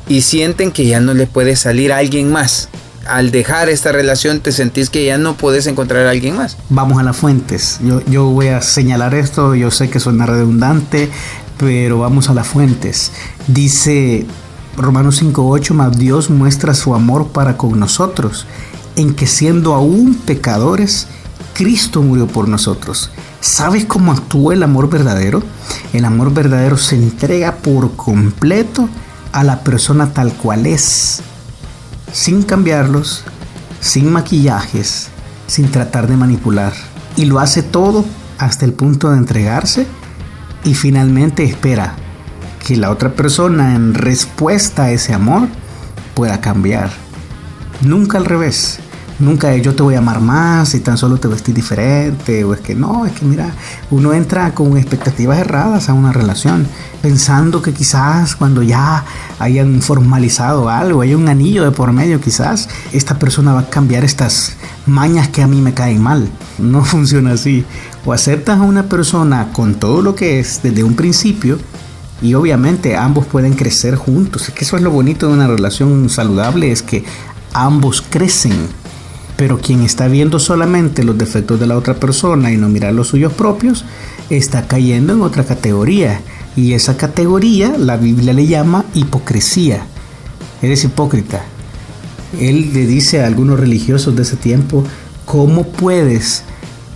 y 0.10 0.22
sienten 0.22 0.72
que 0.72 0.86
ya 0.86 1.00
no 1.00 1.14
le 1.14 1.28
puede 1.28 1.56
salir 1.56 1.94
a 1.94 1.98
alguien 1.98 2.32
más. 2.32 2.68
Al 3.10 3.32
dejar 3.32 3.70
esta 3.70 3.92
relación 3.92 4.40
te 4.40 4.52
sentís 4.52 4.92
que 4.92 5.04
ya 5.04 5.18
no 5.18 5.36
puedes 5.36 5.66
encontrar 5.66 6.06
a 6.06 6.12
alguien 6.12 6.38
más. 6.38 6.58
Vamos 6.70 7.00
a 7.00 7.04
las 7.04 7.18
fuentes. 7.18 7.80
Yo, 7.84 8.02
yo 8.06 8.26
voy 8.26 8.48
a 8.48 8.62
señalar 8.62 9.16
esto, 9.16 9.56
yo 9.56 9.72
sé 9.72 9.90
que 9.90 10.00
suena 10.00 10.28
redundante, 10.28 11.10
pero 11.58 11.98
vamos 11.98 12.30
a 12.30 12.36
las 12.36 12.48
fuentes. 12.48 13.12
Dice 13.48 14.28
Romanos 14.78 15.22
5.8, 15.22 15.74
más 15.74 15.98
Dios 15.98 16.30
muestra 16.30 16.74
su 16.74 16.94
amor 16.94 17.30
para 17.30 17.58
con 17.58 17.80
nosotros, 17.80 18.46
en 18.96 19.16
que 19.16 19.28
siendo 19.28 19.74
aún 19.74 20.14
pecadores, 20.14 21.08
Cristo 21.54 22.02
murió 22.02 22.28
por 22.28 22.48
nosotros. 22.48 23.10
¿Sabes 23.42 23.86
cómo 23.86 24.12
actúa 24.12 24.54
el 24.54 24.64
amor 24.64 24.90
verdadero? 24.90 25.42
El 25.94 26.06
amor 26.06 26.34
verdadero 26.34 26.78
se 26.78 26.96
entrega 26.96 27.56
por 27.56 27.96
completo 27.96 28.88
a 29.32 29.44
la 29.44 29.62
persona 29.64 30.14
tal 30.14 30.34
cual 30.34 30.66
es, 30.66 31.22
sin 32.12 32.44
cambiarlos, 32.44 33.24
sin 33.82 34.12
maquillajes, 34.12 35.10
sin 35.48 35.72
tratar 35.72 36.08
de 36.08 36.18
manipular. 36.18 36.74
Y 37.16 37.26
lo 37.26 37.40
hace 37.40 37.64
todo 37.64 38.06
hasta 38.38 38.66
el 38.66 38.74
punto 38.74 39.12
de 39.12 39.18
entregarse 39.18 39.88
y 40.64 40.74
finalmente 40.74 41.44
espera 41.44 41.96
que 42.66 42.78
la 42.78 42.92
otra 42.92 43.14
persona 43.14 43.76
en 43.76 43.94
respuesta 43.94 44.86
a 44.86 44.92
ese 44.92 45.14
amor 45.14 45.48
pueda 46.14 46.42
cambiar. 46.42 46.90
Nunca 47.82 48.18
al 48.18 48.26
revés. 48.26 48.80
Nunca 49.20 49.54
yo 49.58 49.76
te 49.76 49.84
voy 49.84 49.96
a 49.96 49.98
amar 49.98 50.22
más 50.22 50.74
y 50.76 50.80
tan 50.80 50.98
solo 50.98 51.18
te 51.18 51.28
vestí 51.28 51.52
diferente. 51.52 52.46
O 52.46 52.54
es 52.54 52.62
que 52.62 52.74
no, 52.74 53.06
es 53.06 53.12
que 53.12 53.26
mira, 53.26 53.54
uno 53.92 54.14
entra 54.14 54.54
con 54.54 54.78
expectativas 54.78 55.40
erradas 55.40 55.90
a 55.90 55.94
una 55.94 56.14
relación, 56.14 56.66
pensando 57.02 57.62
que 57.62 57.74
quizás 57.74 58.38
cuando 58.38 58.64
ya 58.64 59.04
hayan 59.40 59.82
formalizado 59.82 60.70
algo, 60.70 61.02
hay 61.02 61.16
un 61.16 61.28
anillo 61.28 61.66
de 61.66 61.72
por 61.72 61.92
medio, 61.92 62.22
quizás 62.22 62.70
esta 62.94 63.20
persona 63.20 63.54
va 63.54 63.62
a 63.62 63.70
cambiar 63.70 64.06
estas 64.06 64.54
mañas 64.86 65.28
que 65.28 65.42
a 65.42 65.48
mí 65.48 65.62
me 65.62 65.74
caen 65.74 66.02
mal. 66.02 66.30
No 66.58 66.86
funciona 66.86 67.34
así. 67.34 67.66
O 68.06 68.14
aceptas 68.14 68.60
a 68.60 68.64
una 68.64 68.84
persona 68.84 69.52
con 69.52 69.76
todo 69.76 70.02
lo 70.02 70.16
que 70.16 70.40
es 70.40 70.62
desde 70.64 70.84
un 70.84 70.96
principio 70.96 71.60
y 72.22 72.34
obviamente 72.34 72.96
ambos 72.96 73.26
pueden 73.26 73.54
crecer 73.54 73.96
juntos. 73.96 74.48
Es 74.48 74.54
que 74.54 74.66
eso 74.66 74.78
es 74.78 74.84
lo 74.84 74.92
bonito 74.92 75.28
de 75.28 75.34
una 75.34 75.48
relación 75.48 76.10
saludable, 76.10 76.72
es 76.72 76.82
que 76.82 77.04
ambos 77.54 78.02
crecen. 78.02 78.54
Pero 79.40 79.58
quien 79.58 79.84
está 79.84 80.10
viendo 80.10 80.38
solamente 80.38 81.02
los 81.02 81.18
defectos 81.18 81.62
de 81.62 81.66
la 81.66 81.78
otra 81.78 81.94
persona 81.94 82.52
y 82.52 82.58
no 82.58 82.68
mira 82.68 82.92
los 82.92 83.08
suyos 83.08 83.32
propios, 83.32 83.86
está 84.30 84.68
cayendo 84.68 85.14
en 85.14 85.22
otra 85.22 85.46
categoría. 85.46 86.20
Y 86.58 86.74
esa 86.74 86.98
categoría 86.98 87.74
la 87.78 87.96
Biblia 87.96 88.34
le 88.34 88.48
llama 88.48 88.84
hipocresía. 88.94 89.86
Eres 90.62 90.84
hipócrita. 90.84 91.42
Él 92.38 92.74
le 92.74 92.86
dice 92.86 93.22
a 93.22 93.28
algunos 93.28 93.62
religiosos 93.62 94.14
de 94.14 94.24
ese 94.24 94.36
tiempo, 94.36 94.84
¿cómo 95.24 95.64
puedes 95.64 96.44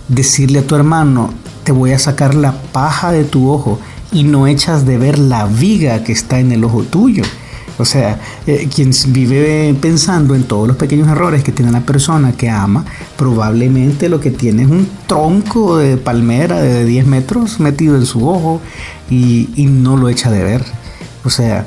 decirle 0.08 0.58
a 0.58 0.66
tu 0.66 0.74
hermano, 0.74 1.32
te 1.64 1.72
voy 1.72 1.92
a 1.92 1.98
sacar 1.98 2.34
la 2.34 2.52
paja 2.72 3.10
de 3.10 3.24
tu 3.24 3.48
ojo 3.48 3.80
y 4.12 4.24
no 4.24 4.46
echas 4.46 4.84
de 4.84 4.98
ver 4.98 5.18
la 5.18 5.46
viga 5.46 6.04
que 6.04 6.12
está 6.12 6.40
en 6.40 6.52
el 6.52 6.62
ojo 6.64 6.82
tuyo? 6.82 7.22
O 7.78 7.84
sea, 7.84 8.20
eh, 8.46 8.68
quien 8.72 8.92
vive 9.08 9.74
pensando 9.80 10.34
en 10.34 10.44
todos 10.44 10.68
los 10.68 10.76
pequeños 10.76 11.08
errores 11.08 11.42
que 11.42 11.52
tiene 11.52 11.72
la 11.72 11.80
persona 11.80 12.32
que 12.32 12.48
ama, 12.48 12.84
probablemente 13.16 14.08
lo 14.08 14.20
que 14.20 14.30
tiene 14.30 14.62
es 14.62 14.68
un 14.68 14.88
tronco 15.06 15.78
de 15.78 15.96
palmera 15.96 16.60
de 16.60 16.84
10 16.84 17.06
metros 17.06 17.58
metido 17.58 17.96
en 17.96 18.06
su 18.06 18.28
ojo 18.28 18.60
y, 19.10 19.50
y 19.56 19.66
no 19.66 19.96
lo 19.96 20.08
echa 20.08 20.30
de 20.30 20.44
ver. 20.44 20.64
O 21.24 21.30
sea, 21.30 21.66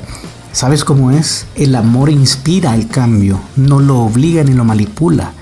¿sabes 0.52 0.84
cómo 0.84 1.10
es? 1.10 1.46
El 1.54 1.74
amor 1.74 2.08
inspira 2.08 2.74
el 2.74 2.88
cambio, 2.88 3.40
no 3.56 3.78
lo 3.78 3.98
obliga 3.98 4.42
ni 4.44 4.54
lo 4.54 4.64
manipula. 4.64 5.32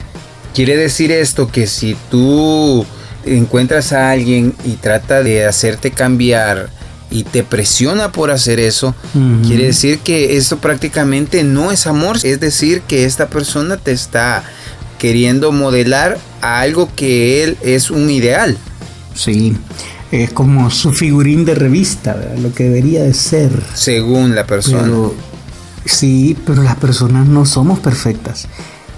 Quiere 0.52 0.76
decir 0.76 1.12
esto 1.12 1.48
que 1.48 1.66
si 1.66 1.96
tú 2.10 2.84
encuentras 3.24 3.92
a 3.92 4.10
alguien 4.10 4.54
y 4.64 4.72
trata 4.72 5.22
de 5.22 5.44
hacerte 5.44 5.90
cambiar, 5.90 6.70
y 7.16 7.24
te 7.24 7.42
presiona 7.42 8.12
por 8.12 8.30
hacer 8.30 8.60
eso, 8.60 8.94
quiere 9.46 9.64
decir 9.64 10.00
que 10.00 10.36
esto 10.36 10.58
prácticamente 10.58 11.44
no 11.44 11.72
es 11.72 11.86
amor, 11.86 12.18
es 12.22 12.40
decir, 12.40 12.82
que 12.82 13.06
esta 13.06 13.28
persona 13.28 13.78
te 13.78 13.92
está 13.92 14.44
queriendo 14.98 15.50
modelar 15.50 16.18
a 16.42 16.60
algo 16.60 16.90
que 16.94 17.42
él 17.42 17.56
es 17.62 17.90
un 17.90 18.10
ideal. 18.10 18.58
Sí, 19.14 19.56
es 20.12 20.30
como 20.30 20.68
su 20.68 20.92
figurín 20.92 21.46
de 21.46 21.54
revista, 21.54 22.22
lo 22.38 22.52
que 22.52 22.64
debería 22.64 23.02
de 23.02 23.14
ser. 23.14 23.50
Según 23.72 24.34
la 24.34 24.46
persona. 24.46 24.92
sí, 25.86 26.36
pero 26.44 26.62
las 26.62 26.76
personas 26.76 27.26
no 27.26 27.46
somos 27.46 27.78
perfectas. 27.78 28.46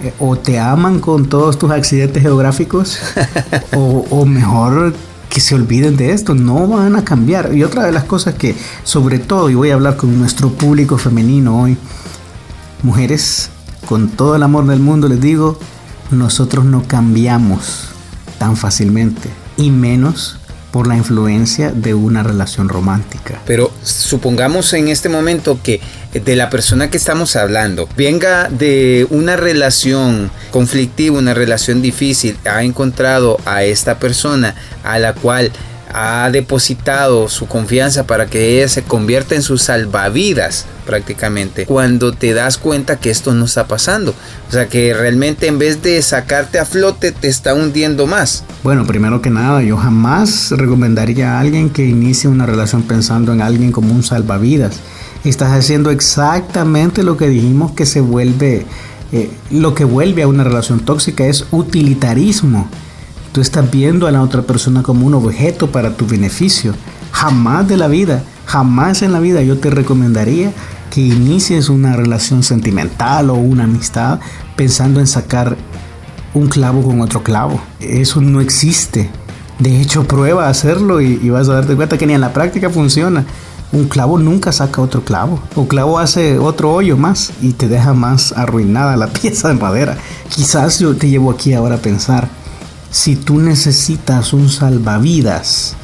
Eh, 0.02 0.12
o 0.18 0.37
te 0.37 0.58
aman 0.58 0.98
con 0.98 1.28
todos 1.28 1.56
tus 1.56 1.70
accidentes 1.70 2.20
geográficos, 2.20 2.98
o, 3.76 4.04
o 4.10 4.26
mejor 4.26 4.92
que 5.28 5.40
se 5.40 5.54
olviden 5.54 5.97
de 5.97 6.12
esto, 6.12 6.35
no 6.35 6.66
van 6.66 6.97
a 6.97 7.04
cambiar. 7.04 7.54
Y 7.54 7.64
otra 7.64 7.85
de 7.85 7.92
las 7.92 8.04
cosas 8.04 8.35
que, 8.35 8.54
sobre 8.85 9.18
todo, 9.18 9.50
y 9.50 9.54
voy 9.54 9.70
a 9.70 9.75
hablar 9.75 9.97
con 9.97 10.18
nuestro 10.18 10.50
público 10.50 10.99
femenino 10.99 11.61
hoy, 11.61 11.76
mujeres, 12.82 13.50
con 13.87 14.08
todo 14.08 14.37
el 14.37 14.42
amor 14.42 14.66
del 14.66 14.80
mundo 14.80 15.08
les 15.08 15.20
digo, 15.20 15.58
nosotros 16.11 16.64
no 16.64 16.82
cambiamos 16.85 17.90
tan 18.38 18.56
fácilmente, 18.56 19.30
y 19.56 19.70
menos 19.70 20.38
por 20.70 20.87
la 20.87 20.97
influencia 20.97 21.73
de 21.73 21.94
una 21.94 22.23
relación 22.23 22.68
romántica. 22.68 23.40
Pero 23.47 23.67
supongamos 23.82 24.73
en 24.73 24.88
este 24.88 25.08
momento 25.08 25.61
que 25.62 25.80
de 26.12 26.37
la 26.37 26.50
persona 26.50 26.90
que 26.90 26.97
estamos 26.97 27.37
hablando 27.37 27.88
venga 27.97 28.49
de 28.49 29.06
una 29.11 29.37
relación 29.37 30.30
conflictiva, 30.50 31.18
una 31.18 31.35
relación 31.35 31.82
difícil, 31.82 32.38
ha 32.44 32.62
encontrado 32.62 33.38
a 33.44 33.64
esta 33.64 33.99
persona 33.99 34.54
a 34.85 34.99
la 34.99 35.12
cual 35.12 35.52
ha 35.92 36.28
depositado 36.30 37.28
su 37.28 37.47
confianza 37.47 38.07
para 38.07 38.26
que 38.26 38.57
ella 38.57 38.68
se 38.68 38.83
convierta 38.83 39.35
en 39.35 39.42
su 39.42 39.59
salvavidas 39.59 40.66
prácticamente 40.87 41.66
cuando 41.66 42.12
te 42.12 42.33
das 42.33 42.57
cuenta 42.57 42.97
que 42.97 43.11
esto 43.11 43.35
no 43.35 43.45
está 43.45 43.66
pasando. 43.66 44.14
O 44.49 44.52
sea 44.52 44.68
que 44.68 44.95
realmente 44.95 45.47
en 45.47 45.59
vez 45.59 45.83
de 45.83 46.00
sacarte 46.02 46.59
a 46.59 46.64
flote 46.64 47.12
te 47.12 47.28
está 47.28 47.54
hundiendo 47.54 48.07
más. 48.07 48.45
Bueno, 48.62 48.87
primero 48.87 49.21
que 49.21 49.30
nada, 49.30 49.62
yo 49.62 49.76
jamás 49.76 50.50
recomendaría 50.50 51.35
a 51.35 51.40
alguien 51.40 51.71
que 51.71 51.85
inicie 51.85 52.30
una 52.30 52.47
relación 52.47 52.83
pensando 52.83 53.33
en 53.33 53.42
alguien 53.42 53.73
como 53.73 53.92
un 53.92 54.02
salvavidas. 54.02 54.80
Estás 55.25 55.52
haciendo 55.52 55.90
exactamente 55.90 57.02
lo 57.02 57.16
que 57.16 57.28
dijimos 57.28 57.73
que 57.73 57.85
se 57.85 58.00
vuelve, 58.00 58.64
eh, 59.12 59.30
lo 59.50 59.75
que 59.75 59.85
vuelve 59.85 60.23
a 60.23 60.28
una 60.28 60.45
relación 60.45 60.80
tóxica 60.80 61.26
es 61.26 61.45
utilitarismo 61.50 62.68
Tú 63.32 63.40
estás 63.40 63.70
viendo 63.70 64.06
a 64.06 64.11
la 64.11 64.23
otra 64.23 64.42
persona 64.42 64.82
como 64.82 65.06
un 65.06 65.14
objeto 65.14 65.70
para 65.70 65.97
tu 65.97 66.06
beneficio. 66.06 66.75
Jamás 67.12 67.68
de 67.68 67.76
la 67.76 67.88
vida, 67.88 68.23
jamás 68.47 69.02
en 69.02 69.12
la 69.12 69.20
vida 69.20 69.42
yo 69.42 69.58
te 69.58 69.70
recomendaría 69.70 70.52
que 70.90 71.00
inicies 71.02 71.68
una 71.68 71.94
relación 71.94 72.42
sentimental 72.42 73.30
o 73.30 73.35
una 73.35 73.64
amistad 73.64 74.20
pensando 74.56 75.00
en 75.00 75.06
sacar 75.06 75.56
un 76.35 76.49
clavo 76.49 76.82
con 76.82 77.00
otro 77.00 77.23
clavo. 77.23 77.61
Eso 77.80 78.20
no 78.20 78.40
existe. 78.40 79.11
De 79.58 79.80
hecho, 79.80 80.04
prueba 80.04 80.47
a 80.47 80.50
hacerlo 80.50 81.00
y, 81.00 81.28
vas 81.30 81.49
a 81.49 81.54
darte 81.54 81.75
cuenta 81.75 81.99
que 81.99 82.06
ni 82.06 82.14
en 82.14 82.20
la 82.20 82.32
práctica 82.32 82.70
funciona. 82.70 83.25
Un 83.70 83.87
clavo 83.87 84.18
nunca 84.18 84.52
saca 84.52 84.80
otro 84.80 85.04
clavo. 85.04 85.40
O 85.54 85.66
clavo 85.68 85.99
hace 85.99 86.38
otro 86.38 86.73
hoyo 86.73 86.97
más 86.97 87.32
y 87.42 87.52
te 87.52 87.68
deja 87.68 87.92
más 87.92 88.32
arruinada 88.32 88.97
la 88.97 89.06
pieza 89.12 89.49
de 89.49 89.54
madera. 89.54 89.99
Quizás 90.35 90.78
yo 90.78 90.97
te 90.97 91.11
llevo 91.11 91.30
aquí 91.30 91.52
ahora 91.52 91.75
a 91.75 91.78
pensar 91.78 92.28
si 92.90 93.16
tú 93.16 93.40
necesitas 93.40 94.33
un 94.33 94.49
salvavidas, 94.49 95.75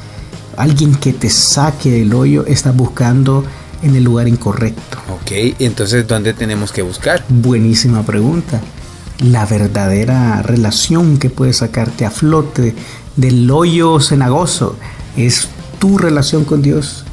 alguien 0.56 0.94
que 0.94 1.12
te 1.12 1.30
saque 1.30 1.90
del 1.90 2.14
hoyo, 2.14 2.46
estás 2.46 2.75
buscando 2.75 3.44
en 3.82 3.96
el 3.96 4.04
lugar 4.04 4.28
incorrecto. 4.28 4.99
Ok, 5.11 5.32
entonces 5.58 6.06
¿dónde 6.06 6.32
tenemos 6.32 6.73
que 6.73 6.82
buscar? 6.82 7.25
Buenísima 7.28 8.02
pregunta. 8.02 8.61
La 9.18 9.46
verdadera 9.46 10.42
relación 10.42 11.18
que 11.18 11.30
puede 11.30 11.52
sacarte 11.52 12.04
a 12.04 12.11
flote 12.11 12.75
del 13.16 13.50
hoyo 13.50 14.00
cenagoso 14.00 14.76
es 15.16 15.49
tu 15.78 15.99
relación 15.99 16.44
con 16.44 16.62
Dios. 16.62 17.04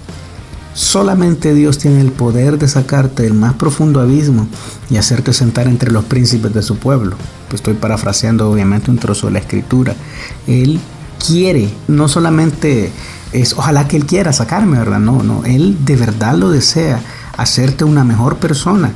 Solamente 0.73 1.53
Dios 1.53 1.77
tiene 1.77 1.99
el 1.99 2.13
poder 2.13 2.57
de 2.57 2.69
sacarte 2.69 3.23
del 3.23 3.33
más 3.33 3.53
profundo 3.55 3.99
abismo 3.99 4.47
y 4.89 4.95
hacerte 4.95 5.33
sentar 5.33 5.67
entre 5.67 5.91
los 5.91 6.05
príncipes 6.05 6.53
de 6.53 6.61
su 6.61 6.77
pueblo. 6.77 7.17
Pues 7.51 7.59
estoy 7.59 7.73
parafraseando 7.73 8.49
obviamente 8.49 8.89
un 8.89 8.97
trozo 8.97 9.27
de 9.27 9.33
la 9.33 9.39
escritura. 9.39 9.93
Él 10.47 10.79
quiere, 11.27 11.67
no 11.89 12.07
solamente 12.07 12.89
es, 13.33 13.51
ojalá 13.51 13.89
que 13.89 13.97
Él 13.97 14.05
quiera 14.05 14.31
sacarme, 14.31 14.77
¿verdad? 14.77 14.99
No, 14.99 15.21
no, 15.21 15.43
Él 15.43 15.75
de 15.83 15.97
verdad 15.97 16.35
lo 16.35 16.49
desea, 16.49 17.01
hacerte 17.35 17.83
una 17.83 18.05
mejor 18.05 18.37
persona. 18.37 18.93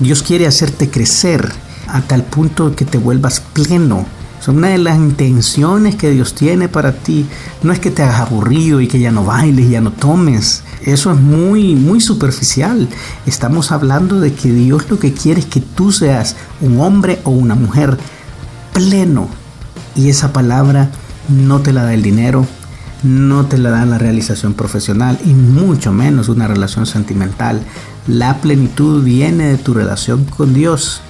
Dios 0.00 0.22
quiere 0.22 0.46
hacerte 0.46 0.88
crecer 0.88 1.52
a 1.86 2.00
tal 2.00 2.24
punto 2.24 2.74
que 2.74 2.86
te 2.86 2.96
vuelvas 2.96 3.40
pleno, 3.40 4.06
una 4.46 4.68
de 4.68 4.78
las 4.78 4.96
intenciones 4.96 5.96
que 5.96 6.10
Dios 6.10 6.34
tiene 6.34 6.68
para 6.68 6.92
ti. 6.92 7.26
No 7.62 7.72
es 7.72 7.80
que 7.80 7.90
te 7.90 8.02
hagas 8.02 8.20
aburrido 8.20 8.80
y 8.80 8.86
que 8.86 9.00
ya 9.00 9.10
no 9.10 9.24
bailes, 9.24 9.66
y 9.66 9.70
ya 9.70 9.80
no 9.80 9.90
tomes. 9.90 10.62
Eso 10.82 11.10
es 11.10 11.18
muy, 11.18 11.74
muy 11.74 12.00
superficial. 12.00 12.88
Estamos 13.26 13.72
hablando 13.72 14.20
de 14.20 14.32
que 14.32 14.52
Dios 14.52 14.88
lo 14.88 14.98
que 14.98 15.12
quiere 15.12 15.40
es 15.40 15.46
que 15.46 15.60
tú 15.60 15.90
seas 15.90 16.36
un 16.60 16.80
hombre 16.80 17.20
o 17.24 17.30
una 17.30 17.56
mujer 17.56 17.98
pleno. 18.72 19.28
Y 19.96 20.08
esa 20.08 20.32
palabra 20.32 20.90
no 21.28 21.60
te 21.60 21.72
la 21.72 21.82
da 21.82 21.94
el 21.94 22.02
dinero, 22.02 22.46
no 23.02 23.46
te 23.46 23.58
la 23.58 23.70
da 23.70 23.84
la 23.86 23.98
realización 23.98 24.54
profesional 24.54 25.18
y 25.24 25.30
mucho 25.30 25.92
menos 25.92 26.28
una 26.28 26.46
relación 26.46 26.86
sentimental. 26.86 27.60
La 28.06 28.38
plenitud 28.38 29.02
viene 29.02 29.48
de 29.48 29.58
tu 29.58 29.74
relación 29.74 30.24
con 30.24 30.54
Dios. 30.54 31.00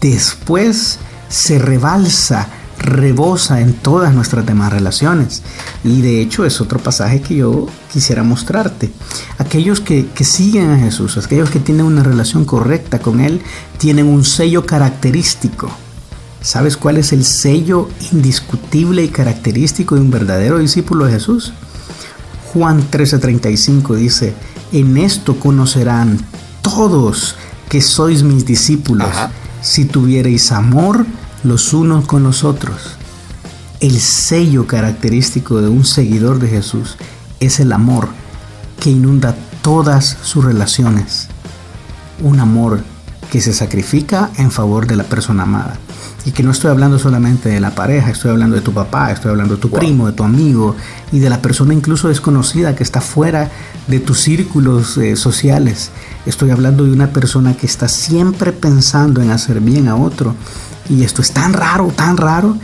Después 0.00 0.98
se 1.28 1.58
rebalsa 1.58 2.48
rebosa 2.84 3.60
en 3.60 3.72
todas 3.72 4.14
nuestras 4.14 4.46
demás 4.46 4.72
relaciones. 4.72 5.42
Y 5.82 6.02
de 6.02 6.20
hecho 6.20 6.44
es 6.44 6.60
otro 6.60 6.78
pasaje 6.78 7.20
que 7.20 7.36
yo 7.36 7.66
quisiera 7.92 8.22
mostrarte. 8.22 8.90
Aquellos 9.38 9.80
que, 9.80 10.06
que, 10.14 10.24
siguen 10.24 10.70
a 10.70 10.78
Jesús, 10.78 11.16
aquellos 11.16 11.50
que 11.50 11.60
tienen 11.60 11.86
una 11.86 12.02
relación 12.02 12.44
correcta 12.44 12.98
con 12.98 13.20
Él, 13.20 13.40
tienen 13.78 14.06
un 14.06 14.24
sello 14.24 14.66
característico. 14.66 15.70
¿Sabes 16.40 16.76
cuál 16.76 16.98
es 16.98 17.12
el 17.12 17.24
sello 17.24 17.88
indiscutible 18.12 19.02
y 19.02 19.08
característico 19.08 19.94
de 19.94 20.02
un 20.02 20.10
verdadero 20.10 20.58
discípulo 20.58 21.06
de 21.06 21.12
Jesús? 21.12 21.54
Juan 22.52 22.88
13:35 22.90 23.96
dice, 23.96 24.34
en 24.70 24.96
esto 24.98 25.38
conocerán 25.40 26.18
todos 26.62 27.36
que 27.68 27.80
sois 27.80 28.22
mis 28.22 28.44
discípulos, 28.44 29.08
si 29.60 29.86
tuviereis 29.86 30.52
amor 30.52 31.06
los 31.44 31.74
unos 31.74 32.06
con 32.06 32.22
los 32.22 32.42
otros. 32.42 32.96
El 33.80 34.00
sello 34.00 34.66
característico 34.66 35.60
de 35.60 35.68
un 35.68 35.84
seguidor 35.84 36.38
de 36.38 36.48
Jesús 36.48 36.96
es 37.38 37.60
el 37.60 37.72
amor 37.72 38.08
que 38.80 38.90
inunda 38.90 39.36
todas 39.62 40.16
sus 40.22 40.44
relaciones. 40.44 41.28
Un 42.22 42.40
amor 42.40 42.82
que 43.30 43.40
se 43.40 43.52
sacrifica 43.52 44.30
en 44.38 44.50
favor 44.50 44.86
de 44.86 44.96
la 44.96 45.04
persona 45.04 45.42
amada. 45.42 45.76
Y 46.24 46.30
que 46.30 46.42
no 46.42 46.52
estoy 46.52 46.70
hablando 46.70 46.98
solamente 46.98 47.50
de 47.50 47.60
la 47.60 47.74
pareja, 47.74 48.10
estoy 48.10 48.30
hablando 48.30 48.56
de 48.56 48.62
tu 48.62 48.72
papá, 48.72 49.12
estoy 49.12 49.30
hablando 49.30 49.56
de 49.56 49.60
tu 49.60 49.68
primo, 49.68 50.06
de 50.06 50.12
tu 50.12 50.24
amigo 50.24 50.74
y 51.12 51.18
de 51.18 51.28
la 51.28 51.42
persona 51.42 51.74
incluso 51.74 52.08
desconocida 52.08 52.74
que 52.74 52.82
está 52.82 53.02
fuera 53.02 53.50
de 53.88 54.00
tus 54.00 54.20
círculos 54.20 54.96
eh, 54.96 55.16
sociales. 55.16 55.90
Estoy 56.24 56.50
hablando 56.50 56.84
de 56.84 56.92
una 56.92 57.08
persona 57.08 57.54
que 57.54 57.66
está 57.66 57.88
siempre 57.88 58.52
pensando 58.52 59.20
en 59.20 59.30
hacer 59.30 59.60
bien 59.60 59.88
a 59.88 59.96
otro. 59.96 60.34
Y 60.88 61.02
esto 61.04 61.22
es 61.22 61.32
tan 61.32 61.52
raro, 61.52 61.88
tan 61.94 62.16
raro, 62.16 62.56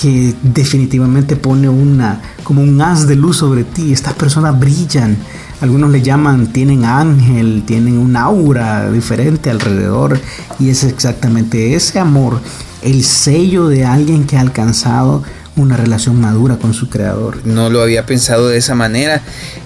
que 0.00 0.34
definitivamente 0.42 1.36
pone 1.36 1.68
una 1.68 2.20
como 2.44 2.62
un 2.62 2.80
haz 2.80 3.06
de 3.06 3.16
luz 3.16 3.38
sobre 3.38 3.64
ti. 3.64 3.92
Estas 3.92 4.14
personas 4.14 4.58
brillan. 4.58 5.16
Algunos 5.60 5.90
le 5.90 6.02
llaman, 6.02 6.52
tienen 6.52 6.84
ángel, 6.84 7.64
tienen 7.66 7.98
un 7.98 8.16
aura 8.16 8.90
diferente 8.90 9.50
alrededor. 9.50 10.20
Y 10.58 10.70
es 10.70 10.84
exactamente 10.84 11.74
ese 11.74 11.98
amor 11.98 12.40
el 12.82 13.04
sello 13.04 13.68
de 13.68 13.84
alguien 13.84 14.24
que 14.24 14.36
ha 14.36 14.40
alcanzado 14.40 15.24
una 15.56 15.76
relación 15.76 16.20
madura 16.20 16.56
con 16.56 16.74
su 16.74 16.88
creador. 16.88 17.44
No 17.44 17.70
lo 17.70 17.82
había 17.82 18.06
pensado 18.06 18.48
de 18.48 18.58
esa 18.58 18.74
manera, 18.74 19.22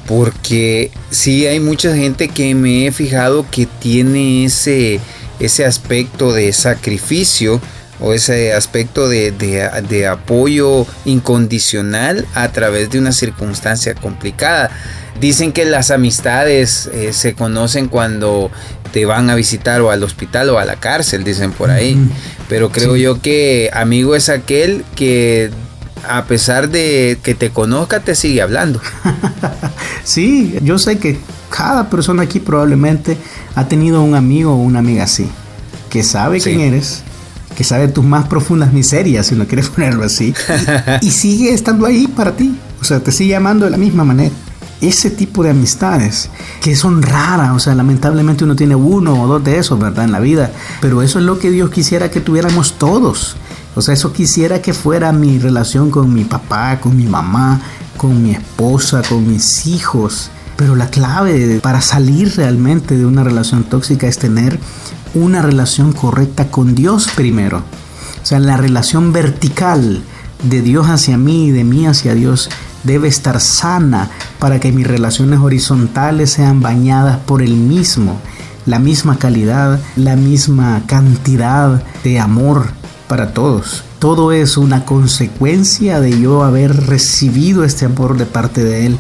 porque 0.07 0.91
sí 1.11 1.47
hay 1.47 1.61
mucha 1.61 1.95
gente 1.95 2.29
que 2.29 2.55
me 2.55 2.87
he 2.87 2.93
fijado 2.93 3.47
que 3.51 3.67
tiene 3.67 4.47
ese, 4.47 5.01
ese 5.39 5.67
aspecto 5.67 6.33
de 6.33 6.53
sacrificio 6.53 7.61
o 8.03 8.13
ese 8.13 8.53
aspecto 8.53 9.09
de, 9.09 10.07
apoyo 10.11 10.87
incondicional 11.05 12.27
a 12.35 12.49
través 12.49 12.91
de 12.91 12.99
una 12.99 13.13
circunstancia 13.13 13.95
complicada. 13.95 14.71
Dicen 15.21 15.53
que 15.53 15.65
las 15.65 15.91
amistades 15.91 16.91
eh, 16.93 17.13
se 17.13 17.35
conocen 17.35 17.89
cuando 17.89 18.51
te 18.93 19.05
van 19.07 19.31
a 19.31 19.35
visitar 19.35 19.81
o 19.81 19.91
al 19.91 20.03
hospital 20.03 20.51
o 20.51 20.59
a 20.59 20.65
la 20.65 20.77
cárcel, 20.77 21.23
dicen 21.23 21.53
por 21.53 21.71
ahí. 21.71 21.97
Pero 22.49 22.71
creo 22.71 22.97
yo 22.97 23.21
que 23.21 23.71
amigo 23.73 24.17
es 24.17 24.29
aquel 24.29 24.85
que 24.97 25.51
a 26.09 26.25
pesar 26.25 26.69
de 26.69 27.19
que 27.23 27.35
te 27.35 27.51
conozca, 27.51 28.01
te 28.01 28.15
sigue 28.17 28.43
hablando. 28.43 28.81
sí, 30.05 30.59
yo 30.63 30.79
sé 30.79 30.99
que 30.99 31.19
cada 31.51 31.89
persona 31.89 32.25
aquí 32.25 32.41
probablemente 32.41 33.17
ha 33.55 33.69
tenido 33.69 34.03
un 34.03 34.15
amigo 34.15 34.53
o 34.53 34.57
una 34.57 34.81
amiga 34.81 35.05
así, 35.05 35.29
que 35.91 36.03
sabe 36.03 36.41
quién 36.41 36.61
eres, 36.61 37.05
que 37.63 37.69
sabe 37.69 37.87
tus 37.87 38.05
más 38.05 38.27
profundas 38.27 38.73
miserias, 38.73 39.29
si 39.29 39.37
no 39.37 39.47
quieres 39.47 39.69
ponerlo 39.71 40.05
así, 40.05 40.35
y 41.01 41.11
sigue 41.13 41.55
estando 41.55 41.87
ahí 41.87 42.09
para 42.09 42.33
ti. 42.33 42.59
O 42.81 42.85
sea, 42.85 42.99
te 42.99 43.13
sigue 43.13 43.37
amando 43.37 43.67
de 43.67 43.71
la 43.71 43.77
misma 43.77 44.05
manera 44.05 44.35
ese 44.81 45.11
tipo 45.11 45.45
de 45.45 45.51
amistades 45.51 46.29
que 46.61 46.75
son 46.75 47.03
raras, 47.03 47.53
o 47.53 47.61
sea, 47.61 47.73
lamentablemente 47.77 48.43
uno 48.43 48.57
tiene 48.57 48.75
uno 48.75 49.23
o 49.23 49.29
dos 49.29 49.45
de 49.45 49.59
esos, 49.59 49.79
¿verdad? 49.79 50.07
En 50.07 50.11
la 50.11 50.19
vida, 50.19 50.51
pero 50.81 51.03
eso 51.03 51.21
es 51.21 51.25
lo 51.25 51.39
que 51.39 51.53
Dios 51.53 51.71
quisiera 51.71 52.11
que 52.11 52.21
tuviéramos 52.21 52.73
todos. 52.79 53.37
O 53.77 53.81
sea, 53.81 53.95
eso 53.95 54.13
quisiera 54.13 54.61
que 54.61 54.73
fuera 54.73 55.13
mi 55.13 55.39
relación 55.39 55.89
con 55.93 56.13
mi 56.13 56.25
papá, 56.25 56.81
con 56.81 56.97
mi 56.97 57.05
mamá, 57.05 57.61
con 57.97 58.25
mi 58.25 58.33
esposa, 58.33 59.03
con 59.09 59.29
mis 59.29 59.69
hijos. 59.69 60.33
Pero 60.57 60.77
la 60.77 60.91
clave 60.91 61.61
para 61.61 61.81
salir 61.81 62.37
realmente 62.37 62.97
de 62.97 63.07
una 63.07 63.25
relación 63.25 63.65
tóxica 63.65 64.07
es 64.07 64.19
tener 64.19 64.59
una 65.15 65.43
relación 65.43 65.93
correcta 65.93 66.49
con 66.49 66.75
Dios 66.75 67.09
primero. 67.15 67.59
O 68.23 68.27
sea, 68.27 68.39
la 68.39 68.57
relación 68.57 69.13
vertical 69.13 70.03
de 70.43 70.63
Dios 70.63 70.89
hacia 70.89 71.19
mí 71.19 71.47
y 71.47 71.51
de 71.51 71.65
mí 71.65 71.87
hacia 71.87 72.15
Dios 72.15 72.51
debe 72.85 73.09
estar 73.09 73.41
sana 73.41 74.11
para 74.39 74.61
que 74.61 74.73
mis 74.73 74.87
relaciones 74.87 75.41
horizontales 75.41 76.31
sean 76.31 76.61
bañadas 76.61 77.19
por 77.19 77.43
el 77.43 77.55
mismo, 77.55 78.19
la 78.67 78.79
misma 78.79 79.19
calidad, 79.19 79.81
la 79.97 80.17
misma 80.17 80.83
cantidad 80.87 81.83
de 82.03 82.19
amor 82.19 82.67
para 83.09 83.33
todos. 83.33 83.85
Todo 83.99 84.33
es 84.33 84.57
una 84.57 84.85
consecuencia 84.85 86.01
de 86.01 86.21
yo 86.21 86.43
haber 86.43 86.87
recibido 86.87 87.63
este 87.63 87.85
amor 87.85 88.17
de 88.17 88.27
parte 88.27 88.65
de 88.65 88.87
Él 88.87 88.99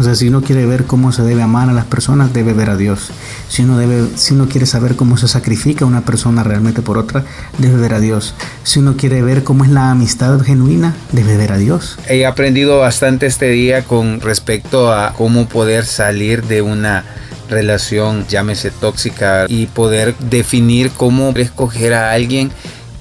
o 0.00 0.02
sea, 0.02 0.14
si 0.14 0.28
uno 0.28 0.40
quiere 0.40 0.64
ver 0.64 0.84
cómo 0.84 1.12
se 1.12 1.22
debe 1.22 1.42
amar 1.42 1.68
a 1.68 1.74
las 1.74 1.84
personas, 1.84 2.32
debe 2.32 2.54
ver 2.54 2.70
a 2.70 2.76
Dios. 2.78 3.10
Si 3.48 3.62
uno, 3.62 3.76
debe, 3.76 4.08
si 4.16 4.32
uno 4.32 4.48
quiere 4.48 4.64
saber 4.64 4.96
cómo 4.96 5.18
se 5.18 5.28
sacrifica 5.28 5.84
una 5.84 6.06
persona 6.06 6.42
realmente 6.42 6.80
por 6.80 6.96
otra, 6.96 7.22
debe 7.58 7.76
ver 7.76 7.92
a 7.92 8.00
Dios. 8.00 8.34
Si 8.62 8.78
uno 8.78 8.96
quiere 8.96 9.20
ver 9.20 9.44
cómo 9.44 9.62
es 9.62 9.70
la 9.70 9.90
amistad 9.90 10.40
genuina, 10.40 10.96
debe 11.12 11.36
ver 11.36 11.52
a 11.52 11.58
Dios. 11.58 11.98
He 12.08 12.24
aprendido 12.24 12.78
bastante 12.78 13.26
este 13.26 13.50
día 13.50 13.84
con 13.84 14.22
respecto 14.22 14.90
a 14.90 15.12
cómo 15.12 15.46
poder 15.50 15.84
salir 15.84 16.44
de 16.44 16.62
una 16.62 17.04
relación, 17.50 18.26
llámese 18.26 18.70
tóxica, 18.70 19.44
y 19.48 19.66
poder 19.66 20.16
definir 20.16 20.92
cómo 20.92 21.34
escoger 21.36 21.92
a 21.92 22.12
alguien 22.12 22.50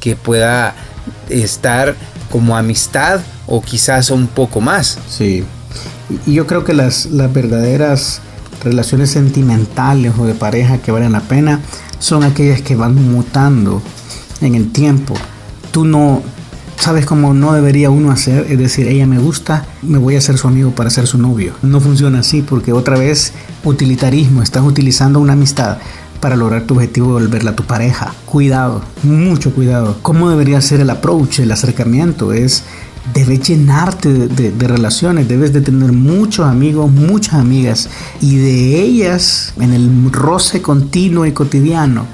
que 0.01 0.17
pueda 0.17 0.75
estar 1.29 1.95
como 2.29 2.57
amistad 2.57 3.21
o 3.47 3.61
quizás 3.61 4.09
un 4.09 4.27
poco 4.27 4.59
más. 4.59 4.99
Sí, 5.07 5.45
y 6.25 6.33
yo 6.33 6.47
creo 6.47 6.63
que 6.63 6.73
las, 6.73 7.07
las 7.07 7.31
verdaderas 7.31 8.21
relaciones 8.63 9.11
sentimentales 9.11 10.13
o 10.17 10.25
de 10.25 10.33
pareja 10.33 10.79
que 10.79 10.91
valen 10.91 11.13
la 11.13 11.21
pena 11.21 11.61
son 11.99 12.23
aquellas 12.23 12.61
que 12.61 12.75
van 12.75 12.95
mutando 12.95 13.81
en 14.41 14.55
el 14.55 14.71
tiempo. 14.71 15.15
Tú 15.71 15.85
no 15.85 16.21
sabes 16.77 17.05
cómo 17.05 17.33
no 17.33 17.53
debería 17.53 17.89
uno 17.89 18.11
hacer, 18.11 18.47
es 18.49 18.57
decir, 18.57 18.87
ella 18.87 19.05
me 19.05 19.19
gusta, 19.19 19.65
me 19.81 19.97
voy 19.97 20.15
a 20.15 20.21
ser 20.21 20.37
su 20.37 20.47
amigo 20.47 20.71
para 20.71 20.89
ser 20.89 21.07
su 21.07 21.17
novio. 21.17 21.53
No 21.61 21.81
funciona 21.81 22.19
así 22.19 22.41
porque 22.41 22.71
otra 22.71 22.97
vez 22.97 23.33
utilitarismo, 23.63 24.41
estás 24.41 24.63
utilizando 24.63 25.19
una 25.19 25.33
amistad 25.33 25.77
para 26.21 26.35
lograr 26.35 26.63
tu 26.63 26.75
objetivo 26.75 27.07
de 27.07 27.25
volverla 27.25 27.51
a 27.51 27.55
tu 27.55 27.63
pareja. 27.63 28.13
Cuidado, 28.25 28.81
mucho 29.03 29.53
cuidado. 29.53 29.97
¿Cómo 30.01 30.29
debería 30.29 30.61
ser 30.61 30.79
el 30.79 30.89
approach, 30.89 31.39
el 31.39 31.51
acercamiento? 31.51 32.33
Es 32.33 32.63
debes 33.13 33.47
llenarte 33.47 34.09
de, 34.27 34.67
relaciones, 34.67 35.27
debes 35.27 35.53
de 35.53 35.61
tener 35.61 35.91
muchos 35.91 36.45
amigos, 36.45 36.91
muchas 36.91 37.35
amigas 37.35 37.89
y 38.21 38.37
de 38.37 38.81
ellas 38.81 39.53
en 39.59 39.73
el 39.73 40.11
roce 40.11 40.61
continuo 40.61 41.25
y 41.25 41.31
cotidiano 41.31 42.05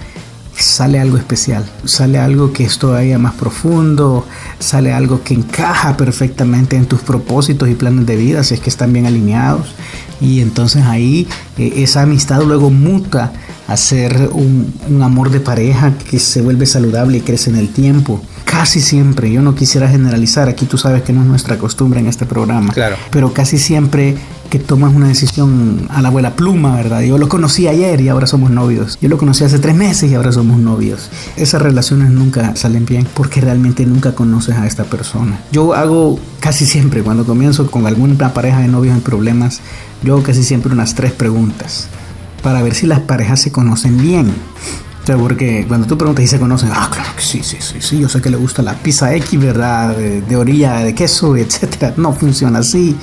sale 0.57 0.99
algo 0.99 1.17
especial, 1.17 1.65
sale 1.83 2.17
algo 2.17 2.53
que 2.53 2.63
es 2.63 2.77
todavía 2.77 3.19
más 3.19 3.33
profundo, 3.33 4.25
sale 4.59 4.93
algo 4.93 5.21
que 5.21 5.33
encaja 5.33 5.97
perfectamente 5.97 6.77
en 6.77 6.85
tus 6.85 7.01
propósitos 7.01 7.69
y 7.69 7.75
planes 7.75 8.05
de 8.05 8.15
vida 8.15 8.43
si 8.43 8.53
es 8.53 8.61
que 8.61 8.69
están 8.69 8.93
bien 8.93 9.05
alineados. 9.05 9.75
Y 10.21 10.39
entonces 10.39 10.83
ahí 10.83 11.27
eh, 11.57 11.73
esa 11.77 12.03
amistad 12.03 12.41
luego 12.43 12.69
muta 12.69 13.33
a 13.67 13.77
ser 13.77 14.29
un, 14.31 14.73
un 14.89 15.01
amor 15.01 15.29
de 15.31 15.39
pareja 15.39 15.93
que 16.09 16.19
se 16.19 16.41
vuelve 16.41 16.65
saludable 16.65 17.17
y 17.17 17.21
crece 17.21 17.49
en 17.49 17.57
el 17.57 17.69
tiempo 17.69 18.21
casi 18.55 18.79
siempre, 18.79 19.29
yo 19.29 19.41
no 19.41 19.53
quisiera 19.53 19.89
generalizar, 19.89 20.47
aquí 20.47 20.65
tú 20.65 20.77
sabes 20.77 21.03
que 21.03 21.11
no 21.11 21.21
es 21.21 21.27
nuestra 21.27 21.57
costumbre 21.57 21.99
en 21.99 22.07
este 22.07 22.25
programa, 22.25 22.71
claro. 22.71 22.95
pero 23.11 23.33
casi 23.33 23.57
siempre 23.57 24.15
que 24.49 24.59
tomas 24.59 24.95
una 24.95 25.09
decisión 25.09 25.87
a 25.89 26.01
la 26.01 26.07
abuela 26.07 26.37
pluma, 26.37 26.75
¿verdad? 26.77 27.01
Yo 27.01 27.17
lo 27.17 27.27
conocí 27.27 27.67
ayer 27.67 27.99
y 27.99 28.07
ahora 28.07 28.27
somos 28.27 28.51
novios. 28.51 28.97
Yo 29.01 29.09
lo 29.09 29.17
conocí 29.17 29.43
hace 29.43 29.59
tres 29.59 29.75
meses 29.75 30.09
y 30.09 30.15
ahora 30.15 30.31
somos 30.31 30.57
novios. 30.57 31.09
Esas 31.35 31.61
relaciones 31.61 32.11
nunca 32.11 32.55
salen 32.55 32.85
bien 32.85 33.05
porque 33.13 33.41
realmente 33.41 33.85
nunca 33.85 34.13
conoces 34.13 34.55
a 34.55 34.65
esta 34.67 34.85
persona. 34.85 35.39
Yo 35.51 35.73
hago 35.73 36.17
casi 36.39 36.65
siempre, 36.65 37.01
cuando 37.01 37.25
comienzo 37.25 37.69
con 37.69 37.87
alguna 37.87 38.33
pareja 38.33 38.59
de 38.59 38.67
novios 38.67 38.95
en 38.95 39.01
problemas, 39.01 39.59
yo 40.03 40.13
hago 40.13 40.23
casi 40.23 40.43
siempre 40.43 40.71
unas 40.71 40.95
tres 40.95 41.11
preguntas 41.11 41.89
para 42.45 42.61
ver 42.61 42.75
si 42.75 42.85
las 42.85 42.99
parejas 42.99 43.41
se 43.41 43.51
conocen 43.51 43.97
bien 43.97 44.31
porque 45.13 45.65
cuando 45.67 45.85
tú 45.85 45.97
preguntas 45.97 46.25
y 46.25 46.27
se 46.27 46.39
conocen, 46.39 46.69
ah, 46.73 46.89
claro 46.91 47.09
que 47.15 47.21
sí, 47.21 47.41
sí, 47.43 47.57
sí, 47.59 47.75
sí, 47.79 47.99
yo 47.99 48.09
sé 48.09 48.21
que 48.21 48.29
le 48.29 48.37
gusta 48.37 48.63
la 48.63 48.73
pizza 48.73 49.13
X, 49.13 49.39
¿verdad? 49.39 49.95
De, 49.95 50.35
orilla 50.35 50.79
de 50.79 50.95
queso, 50.95 51.37
etcétera. 51.37 51.93
No 51.97 52.13
funciona 52.13 52.59
así. 52.59 52.97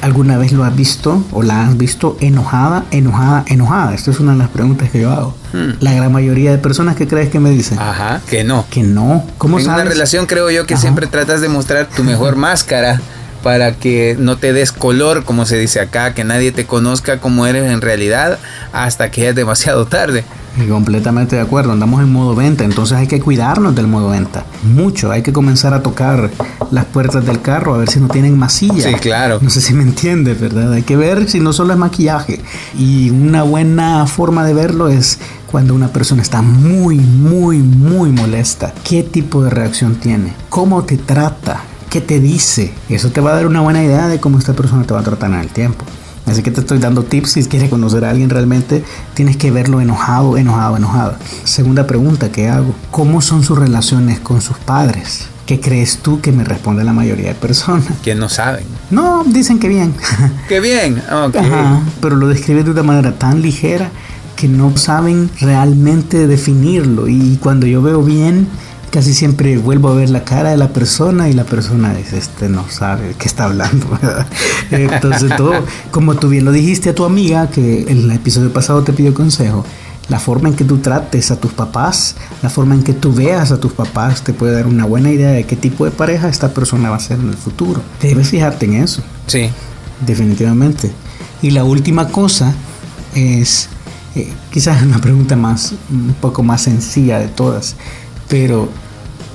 ¿Alguna 0.00 0.36
vez 0.36 0.52
lo 0.52 0.64
has 0.64 0.74
visto 0.76 1.24
o 1.32 1.42
la 1.42 1.66
has 1.66 1.78
visto 1.78 2.18
enojada, 2.20 2.84
enojada, 2.90 3.44
enojada? 3.46 3.94
Esto 3.94 4.10
es 4.10 4.20
una 4.20 4.32
de 4.32 4.38
las 4.38 4.48
preguntas 4.48 4.90
que 4.90 5.00
yo 5.00 5.10
hago. 5.10 5.34
Hmm. 5.52 5.76
La 5.80 5.94
gran 5.94 6.12
mayoría 6.12 6.50
de 6.50 6.58
personas 6.58 6.96
que 6.96 7.06
crees 7.06 7.30
que 7.30 7.40
me 7.40 7.50
dicen. 7.50 7.78
Ajá, 7.78 8.20
que 8.28 8.44
no. 8.44 8.66
Que 8.68 8.82
no. 8.82 9.24
¿Cómo 9.38 9.58
en 9.58 9.68
una 9.68 9.84
relación 9.84 10.26
creo 10.26 10.50
yo 10.50 10.66
que 10.66 10.76
siempre 10.76 11.06
tratas 11.06 11.40
de 11.40 11.48
mostrar 11.48 11.88
tu 11.88 12.04
mejor 12.04 12.36
máscara 12.36 13.00
para 13.44 13.76
que 13.76 14.16
no 14.18 14.38
te 14.38 14.54
des 14.54 14.72
color, 14.72 15.24
como 15.24 15.44
se 15.44 15.58
dice 15.58 15.78
acá, 15.78 16.14
que 16.14 16.24
nadie 16.24 16.50
te 16.50 16.64
conozca 16.64 17.20
como 17.20 17.46
eres 17.46 17.70
en 17.70 17.82
realidad 17.82 18.38
hasta 18.72 19.10
que 19.10 19.28
es 19.28 19.34
demasiado 19.34 19.84
tarde. 19.84 20.24
Y 20.56 20.66
completamente 20.66 21.36
de 21.36 21.42
acuerdo, 21.42 21.72
andamos 21.72 22.00
en 22.00 22.10
modo 22.10 22.34
venta, 22.34 22.64
entonces 22.64 22.96
hay 22.96 23.06
que 23.06 23.20
cuidarnos 23.20 23.74
del 23.74 23.86
modo 23.86 24.08
venta. 24.08 24.46
Mucho, 24.62 25.10
hay 25.10 25.20
que 25.20 25.34
comenzar 25.34 25.74
a 25.74 25.82
tocar 25.82 26.30
las 26.70 26.86
puertas 26.86 27.26
del 27.26 27.42
carro 27.42 27.74
a 27.74 27.78
ver 27.78 27.90
si 27.90 28.00
no 28.00 28.08
tienen 28.08 28.38
masilla. 28.38 28.88
Sí, 28.88 28.94
claro. 28.94 29.38
No 29.42 29.50
sé 29.50 29.60
si 29.60 29.74
me 29.74 29.82
entiendes, 29.82 30.40
¿verdad? 30.40 30.72
Hay 30.72 30.82
que 30.82 30.96
ver 30.96 31.28
si 31.28 31.38
no 31.38 31.52
solo 31.52 31.74
es 31.74 31.78
maquillaje. 31.78 32.40
Y 32.78 33.10
una 33.10 33.42
buena 33.42 34.06
forma 34.06 34.46
de 34.46 34.54
verlo 34.54 34.88
es 34.88 35.18
cuando 35.50 35.74
una 35.74 35.88
persona 35.88 36.22
está 36.22 36.40
muy, 36.40 36.96
muy, 36.96 37.58
muy 37.58 38.10
molesta. 38.10 38.72
¿Qué 38.84 39.02
tipo 39.02 39.44
de 39.44 39.50
reacción 39.50 39.96
tiene? 39.96 40.32
¿Cómo 40.48 40.84
te 40.84 40.96
trata? 40.96 41.60
¿Qué 41.94 42.00
te 42.00 42.18
dice? 42.18 42.72
Eso 42.88 43.10
te 43.10 43.20
va 43.20 43.30
a 43.30 43.34
dar 43.36 43.46
una 43.46 43.60
buena 43.60 43.80
idea 43.80 44.08
de 44.08 44.18
cómo 44.18 44.36
esta 44.36 44.52
persona 44.52 44.82
te 44.82 44.92
va 44.92 44.98
a 44.98 45.04
tratar 45.04 45.30
en 45.30 45.38
el 45.38 45.48
tiempo. 45.48 45.84
Así 46.26 46.42
que 46.42 46.50
te 46.50 46.58
estoy 46.58 46.78
dando 46.78 47.04
tips 47.04 47.30
si 47.30 47.44
quieres 47.44 47.70
conocer 47.70 48.04
a 48.04 48.10
alguien 48.10 48.30
realmente, 48.30 48.82
tienes 49.14 49.36
que 49.36 49.52
verlo 49.52 49.80
enojado, 49.80 50.36
enojado, 50.36 50.76
enojado. 50.76 51.14
Segunda 51.44 51.86
pregunta 51.86 52.32
que 52.32 52.48
hago, 52.48 52.74
¿cómo 52.90 53.20
son 53.20 53.44
sus 53.44 53.56
relaciones 53.56 54.18
con 54.18 54.40
sus 54.40 54.58
padres? 54.58 55.28
¿Qué 55.46 55.60
crees 55.60 55.98
tú 55.98 56.20
que 56.20 56.32
me 56.32 56.42
responde 56.42 56.82
la 56.82 56.92
mayoría 56.92 57.28
de 57.28 57.36
personas? 57.36 57.86
Que 58.02 58.16
no 58.16 58.28
saben. 58.28 58.64
No, 58.90 59.22
dicen 59.24 59.60
que 59.60 59.68
bien. 59.68 59.94
Que 60.48 60.58
bien, 60.58 61.00
ok. 61.12 61.36
Ajá, 61.36 61.80
pero 62.00 62.16
lo 62.16 62.26
describen 62.26 62.64
de 62.64 62.72
una 62.72 62.82
manera 62.82 63.12
tan 63.12 63.40
ligera 63.40 63.88
que 64.34 64.48
no 64.48 64.76
saben 64.76 65.30
realmente 65.40 66.26
definirlo. 66.26 67.06
Y 67.06 67.38
cuando 67.40 67.68
yo 67.68 67.82
veo 67.82 68.02
bien, 68.02 68.48
casi 68.94 69.12
siempre 69.12 69.58
vuelvo 69.58 69.88
a 69.88 69.94
ver 69.96 70.08
la 70.08 70.22
cara 70.22 70.50
de 70.50 70.56
la 70.56 70.68
persona 70.68 71.28
y 71.28 71.32
la 71.32 71.42
persona 71.42 71.92
dice, 71.92 72.16
este 72.16 72.48
no 72.48 72.70
sabe 72.70 73.16
qué 73.18 73.26
está 73.26 73.46
hablando. 73.46 73.88
¿verdad? 74.02 74.24
Entonces 74.70 75.36
todo, 75.36 75.52
como 75.90 76.14
tú 76.14 76.28
bien 76.28 76.44
lo 76.44 76.52
dijiste 76.52 76.90
a 76.90 76.94
tu 76.94 77.04
amiga, 77.04 77.50
que 77.50 77.82
en 77.88 77.98
el 77.98 78.10
episodio 78.12 78.52
pasado 78.52 78.84
te 78.84 78.92
pidió 78.92 79.12
consejo, 79.12 79.64
la 80.08 80.20
forma 80.20 80.48
en 80.48 80.54
que 80.54 80.62
tú 80.62 80.78
trates 80.78 81.32
a 81.32 81.40
tus 81.40 81.52
papás, 81.52 82.14
la 82.40 82.50
forma 82.50 82.76
en 82.76 82.84
que 82.84 82.92
tú 82.92 83.12
veas 83.12 83.50
a 83.50 83.58
tus 83.58 83.72
papás 83.72 84.22
te 84.22 84.32
puede 84.32 84.54
dar 84.54 84.68
una 84.68 84.84
buena 84.84 85.10
idea 85.10 85.30
de 85.30 85.42
qué 85.42 85.56
tipo 85.56 85.84
de 85.84 85.90
pareja 85.90 86.28
esta 86.28 86.54
persona 86.54 86.88
va 86.88 86.94
a 86.94 87.00
ser 87.00 87.18
en 87.18 87.30
el 87.30 87.36
futuro. 87.36 87.82
Debes 88.00 88.28
fijarte 88.28 88.66
en 88.66 88.74
eso. 88.74 89.02
Sí. 89.26 89.50
Definitivamente. 90.06 90.92
Y 91.42 91.50
la 91.50 91.64
última 91.64 92.10
cosa 92.10 92.54
es, 93.16 93.68
eh, 94.14 94.32
quizás 94.52 94.84
una 94.84 95.00
pregunta 95.00 95.34
más, 95.34 95.74
un 95.90 96.14
poco 96.20 96.44
más 96.44 96.62
sencilla 96.62 97.18
de 97.18 97.26
todas, 97.26 97.74
pero 98.28 98.68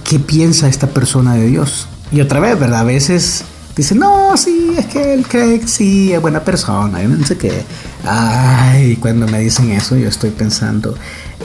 ¿qué 0.10 0.18
piensa 0.18 0.68
esta 0.68 0.88
persona 0.88 1.36
de 1.36 1.46
Dios? 1.46 1.88
Y 2.12 2.20
otra 2.22 2.40
vez, 2.40 2.60
¿verdad? 2.60 2.80
A 2.80 2.84
veces 2.84 3.44
dice, 3.76 3.94
no, 3.94 4.36
sí, 4.38 4.72
es 4.76 4.88
que 4.88 5.14
él 5.14 5.24
cree 5.28 5.60
que 5.60 5.68
sí, 5.68 6.12
es 6.12 6.20
buena 6.20 6.44
persona, 6.44 7.04
yo 7.04 7.10
no 7.10 7.24
sé 7.24 7.38
qué. 7.38 7.64
Ay, 8.04 8.96
cuando 8.96 9.28
me 9.28 9.40
dicen 9.40 9.70
eso, 9.70 9.96
yo 9.96 10.08
estoy 10.10 10.32
pensando, 10.32 10.96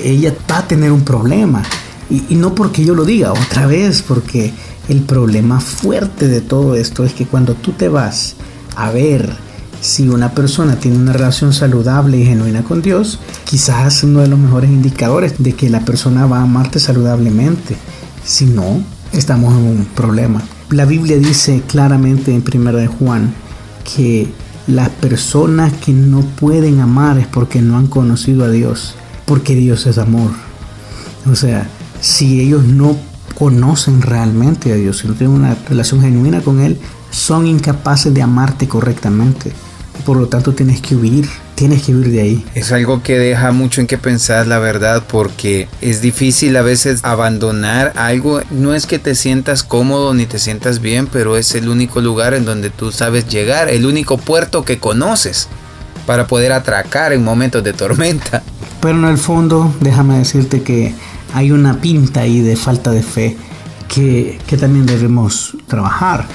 ella 0.03 0.35
va 0.51 0.59
a 0.59 0.67
tener 0.67 0.93
un 0.93 1.05
problema. 1.05 1.63
Y, 2.09 2.25
y 2.31 2.37
no 2.37 2.55
porque 2.55 2.87
yo 2.87 2.95
lo 2.95 3.05
diga, 3.05 3.33
otra 3.33 3.67
vez, 3.67 4.01
porque 4.01 4.55
el 4.89 5.03
problema 5.03 5.61
fuerte 5.61 6.27
de 6.27 6.41
todo 6.41 6.75
esto 6.75 7.05
es 7.05 7.13
que 7.13 7.27
cuando 7.27 7.55
tú 7.55 7.73
te 7.73 7.89
vas 7.89 8.37
a 8.77 8.91
ver 8.91 9.37
si 9.83 10.09
una 10.09 10.31
persona 10.31 10.77
tiene 10.77 10.97
una 10.97 11.13
relación 11.13 11.53
saludable 11.53 12.17
y 12.17 12.25
genuina 12.25 12.65
con 12.65 12.81
Dios, 12.81 13.21
quizás 13.45 14.03
uno 14.05 14.21
de 14.21 14.29
los 14.29 14.39
mejores 14.39 14.71
indicadores 14.71 15.35
de 15.39 15.53
que 15.53 15.69
la 15.69 15.81
persona 15.81 16.25
va 16.25 16.39
a 16.39 16.45
amarte 16.45 16.81
saludablemente. 16.81 17.77
Si 18.25 18.47
no, 18.47 18.83
estamos 19.13 19.53
en 19.55 19.67
un 19.67 19.85
problema. 19.95 20.43
La 20.71 20.87
Biblia 20.87 21.19
dice 21.19 21.63
claramente 21.67 22.35
en 22.35 22.43
1 22.43 22.73
de 22.73 22.87
Juan 22.87 23.35
que 23.85 24.29
las 24.67 24.89
personas 24.89 25.73
que 25.75 25.93
no 25.93 26.23
pueden 26.23 26.81
amar 26.81 27.19
es 27.19 27.27
porque 27.27 27.61
no 27.61 27.77
han 27.77 27.87
conocido 27.87 28.45
a 28.45 28.51
Dios, 28.51 28.95
porque 29.27 29.55
Dios 29.55 29.87
es 29.87 29.99
amor. 29.99 30.31
O 31.31 31.35
sea, 31.35 31.69
si 32.01 32.41
ellos 32.41 32.65
no 32.65 32.97
conocen 33.39 34.01
realmente 34.01 34.73
a 34.73 34.77
Dios, 34.77 34.99
si 34.99 35.09
no 35.09 35.15
tienen 35.15 35.37
una 35.37 35.55
relación 35.69 36.01
genuina 36.01 36.41
con 36.41 36.61
Él, 36.61 36.79
son 37.11 37.47
incapaces 37.47 38.13
de 38.15 38.23
amarte 38.23 38.67
correctamente. 38.67 39.53
Por 40.07 40.17
lo 40.17 40.29
tanto, 40.29 40.55
tienes 40.55 40.81
que 40.81 40.97
huir, 40.97 41.29
tienes 41.55 41.83
que 41.83 41.95
huir 41.95 42.11
de 42.11 42.21
ahí. 42.21 42.45
Es 42.55 42.73
algo 42.73 43.03
que 43.03 43.19
deja 43.19 43.53
mucho 43.53 43.81
en 43.81 43.87
qué 43.87 43.99
pensar, 43.99 44.47
la 44.47 44.59
verdad, 44.59 45.05
porque 45.07 45.69
es 45.81 46.01
difícil 46.01 46.57
a 46.57 46.63
veces 46.63 47.01
abandonar 47.05 47.93
algo. 47.97 48.41
No 48.51 48.75
es 48.75 48.87
que 48.87 48.99
te 48.99 49.15
sientas 49.15 49.63
cómodo 49.63 50.15
ni 50.15 50.27
te 50.27 50.39
sientas 50.39 50.81
bien, 50.81 51.07
pero 51.07 51.37
es 51.37 51.55
el 51.55 51.69
único 51.69 52.01
lugar 52.01 52.35
en 52.35 52.45
donde 52.45 52.71
tú 52.71 52.93
sabes 52.93 53.29
llegar, 53.29 53.69
el 53.69 53.87
único 53.87 54.19
puerto 54.19 54.65
que 54.65 54.79
conoces 54.79 55.49
para 56.07 56.27
poder 56.27 56.53
atracar 56.53 57.13
en 57.13 57.25
momentos 57.25 57.63
de 57.65 57.73
tormenta. 57.73 58.43
Pero 58.81 58.99
en 58.99 59.05
el 59.05 59.19
fondo, 59.19 59.75
déjame 59.81 60.19
decirte 60.19 60.63
que 60.63 60.95
hay 61.33 61.51
una 61.51 61.81
pinta 61.81 62.21
ahí 62.21 62.41
de 62.41 62.57
falta 62.57 62.91
de 62.91 63.03
fe 63.03 63.37
que, 63.89 64.39
que 64.47 64.57
también 64.57 64.87
debemos 64.87 65.57
trabajar. 65.67 66.27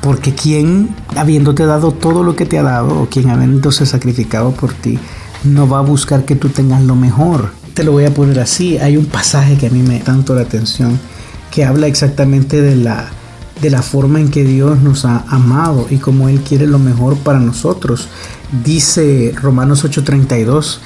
Porque 0.00 0.34
quien, 0.34 0.94
habiéndote 1.16 1.66
dado 1.66 1.92
todo 1.92 2.22
lo 2.22 2.36
que 2.36 2.46
te 2.46 2.58
ha 2.58 2.62
dado, 2.62 3.02
o 3.02 3.08
quien 3.08 3.30
habiéndose 3.30 3.84
sacrificado 3.84 4.52
por 4.52 4.72
ti, 4.72 4.98
no 5.44 5.68
va 5.68 5.78
a 5.78 5.82
buscar 5.82 6.24
que 6.24 6.36
tú 6.36 6.48
tengas 6.48 6.82
lo 6.82 6.94
mejor. 6.94 7.50
Te 7.74 7.84
lo 7.84 7.92
voy 7.92 8.04
a 8.04 8.14
poner 8.14 8.40
así. 8.40 8.78
Hay 8.78 8.96
un 8.96 9.06
pasaje 9.06 9.56
que 9.56 9.66
a 9.66 9.70
mí 9.70 9.82
me 9.82 10.00
tanto 10.00 10.34
la 10.34 10.42
atención, 10.42 10.98
que 11.50 11.64
habla 11.64 11.86
exactamente 11.86 12.60
de 12.62 12.76
la, 12.76 13.08
de 13.60 13.70
la 13.70 13.82
forma 13.82 14.20
en 14.20 14.30
que 14.30 14.44
Dios 14.44 14.80
nos 14.80 15.04
ha 15.04 15.24
amado 15.28 15.86
y 15.90 15.96
cómo 15.96 16.28
Él 16.28 16.40
quiere 16.40 16.66
lo 16.66 16.78
mejor 16.78 17.16
para 17.18 17.40
nosotros. 17.40 18.08
Dice 18.64 19.32
Romanos 19.40 19.84
8:32, 19.84 20.80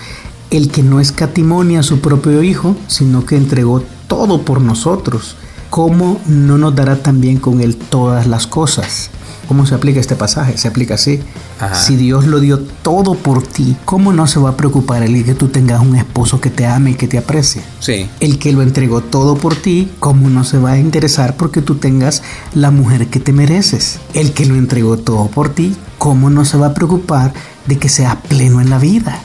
el 0.51 0.71
que 0.71 0.83
no 0.83 1.01
escatimonia 1.01 1.81
a 1.81 1.83
su 1.83 2.01
propio 2.01 2.43
Hijo, 2.43 2.77
sino 2.87 3.25
que 3.25 3.37
entregó 3.37 3.83
todo 4.07 4.43
por 4.43 4.61
nosotros. 4.61 5.37
¿Cómo 5.73 6.21
no 6.27 6.59
nos 6.59 6.75
dará 6.75 6.97
también 6.97 7.39
con 7.39 7.63
Él 7.63 7.77
todas 7.77 8.27
las 8.27 8.47
cosas? 8.47 9.09
¿Cómo 9.49 9.65
se 9.65 9.75
aplica 9.75 10.01
este 10.01 10.17
pasaje? 10.17 10.59
Se 10.59 10.69
aplica 10.69 10.95
así. 10.95 11.21
Ajá. 11.59 11.75
Si 11.75 11.97
Dios 11.97 12.27
lo 12.27 12.41
dio 12.41 12.59
todo 12.59 13.15
por 13.15 13.43
ti, 13.43 13.75
¿cómo 13.87 14.13
no 14.13 14.27
se 14.27 14.39
va 14.39 14.51
a 14.51 14.57
preocupar 14.59 15.03
el 15.03 15.25
que 15.25 15.35
tú 15.35 15.49
tengas 15.49 15.81
un 15.81 15.97
esposo 15.97 16.43
que 16.43 16.51
te 16.51 16.67
ame 16.67 16.91
y 16.91 16.95
que 16.95 17.09
te 17.09 17.17
aprecie? 17.17 17.63
Sí. 17.81 18.07
El 18.21 18.39
que 18.39 18.53
lo 18.53 18.61
entregó 18.61 19.01
todo 19.01 19.37
por 19.37 19.57
ti, 19.57 19.91
¿cómo 19.99 20.29
no 20.29 20.45
se 20.45 20.59
va 20.59 20.73
a 20.73 20.79
interesar 20.79 21.39
porque 21.39 21.63
tú 21.63 21.77
tengas 21.77 22.23
la 22.53 22.71
mujer 22.71 23.07
que 23.07 23.19
te 23.19 23.33
mereces? 23.33 23.99
El 24.13 24.35
que 24.35 24.45
lo 24.45 24.57
entregó 24.57 24.99
todo 24.99 25.29
por 25.29 25.49
ti, 25.49 25.75
¿cómo 25.97 26.29
no 26.29 26.45
se 26.45 26.59
va 26.59 26.67
a 26.67 26.75
preocupar 26.75 27.33
de 27.65 27.79
que 27.79 27.89
seas 27.89 28.17
pleno 28.29 28.61
en 28.61 28.69
la 28.69 28.79
vida? 28.79 29.23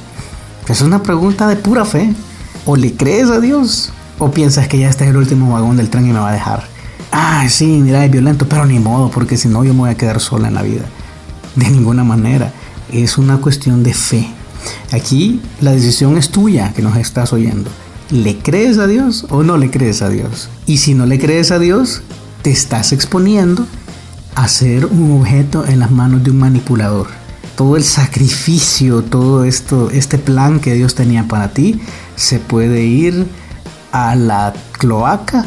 Es 0.69 0.79
una 0.79 1.03
pregunta 1.03 1.45
de 1.49 1.57
pura 1.57 1.83
fe. 1.83 2.15
¿O 2.65 2.75
le 2.75 2.93
crees 2.93 3.29
a 3.29 3.39
Dios? 3.39 3.91
¿O 4.19 4.31
piensas 4.31 4.67
que 4.67 4.79
ya 4.79 4.89
este 4.89 5.03
es 5.03 5.11
el 5.11 5.17
último 5.17 5.53
vagón 5.53 5.77
del 5.77 5.89
tren 5.89 6.07
y 6.07 6.13
me 6.13 6.19
va 6.19 6.29
a 6.29 6.33
dejar? 6.33 6.63
Ah, 7.11 7.47
sí, 7.49 7.65
mira, 7.65 8.03
es 8.03 8.11
violento, 8.11 8.47
pero 8.49 8.65
ni 8.65 8.79
modo, 8.79 9.11
porque 9.11 9.37
si 9.37 9.47
no 9.47 9.63
yo 9.63 9.73
me 9.73 9.81
voy 9.81 9.89
a 9.91 9.97
quedar 9.97 10.19
sola 10.19 10.47
en 10.47 10.55
la 10.55 10.63
vida. 10.63 10.85
De 11.55 11.69
ninguna 11.69 12.03
manera. 12.03 12.51
Es 12.91 13.17
una 13.17 13.37
cuestión 13.37 13.83
de 13.83 13.93
fe. 13.93 14.27
Aquí 14.91 15.41
la 15.61 15.71
decisión 15.71 16.17
es 16.17 16.29
tuya 16.29 16.73
que 16.73 16.81
nos 16.81 16.97
estás 16.97 17.31
oyendo. 17.33 17.69
¿Le 18.09 18.37
crees 18.39 18.77
a 18.77 18.87
Dios 18.87 19.25
o 19.29 19.43
no 19.43 19.57
le 19.57 19.69
crees 19.69 20.01
a 20.01 20.09
Dios? 20.09 20.49
Y 20.65 20.77
si 20.77 20.93
no 20.93 21.05
le 21.05 21.19
crees 21.19 21.51
a 21.51 21.59
Dios, 21.59 22.01
te 22.41 22.51
estás 22.51 22.93
exponiendo 22.93 23.67
a 24.35 24.47
ser 24.47 24.85
un 24.85 25.19
objeto 25.19 25.65
en 25.65 25.79
las 25.79 25.91
manos 25.91 26.23
de 26.23 26.31
un 26.31 26.39
manipulador. 26.39 27.07
Todo 27.55 27.75
el 27.75 27.83
sacrificio, 27.83 29.03
todo 29.03 29.43
esto, 29.43 29.89
este 29.91 30.17
plan 30.17 30.59
que 30.59 30.73
Dios 30.73 30.95
tenía 30.95 31.27
para 31.27 31.49
ti, 31.49 31.81
se 32.15 32.39
puede 32.39 32.85
ir 32.85 33.27
a 33.91 34.15
la 34.15 34.53
cloaca 34.73 35.45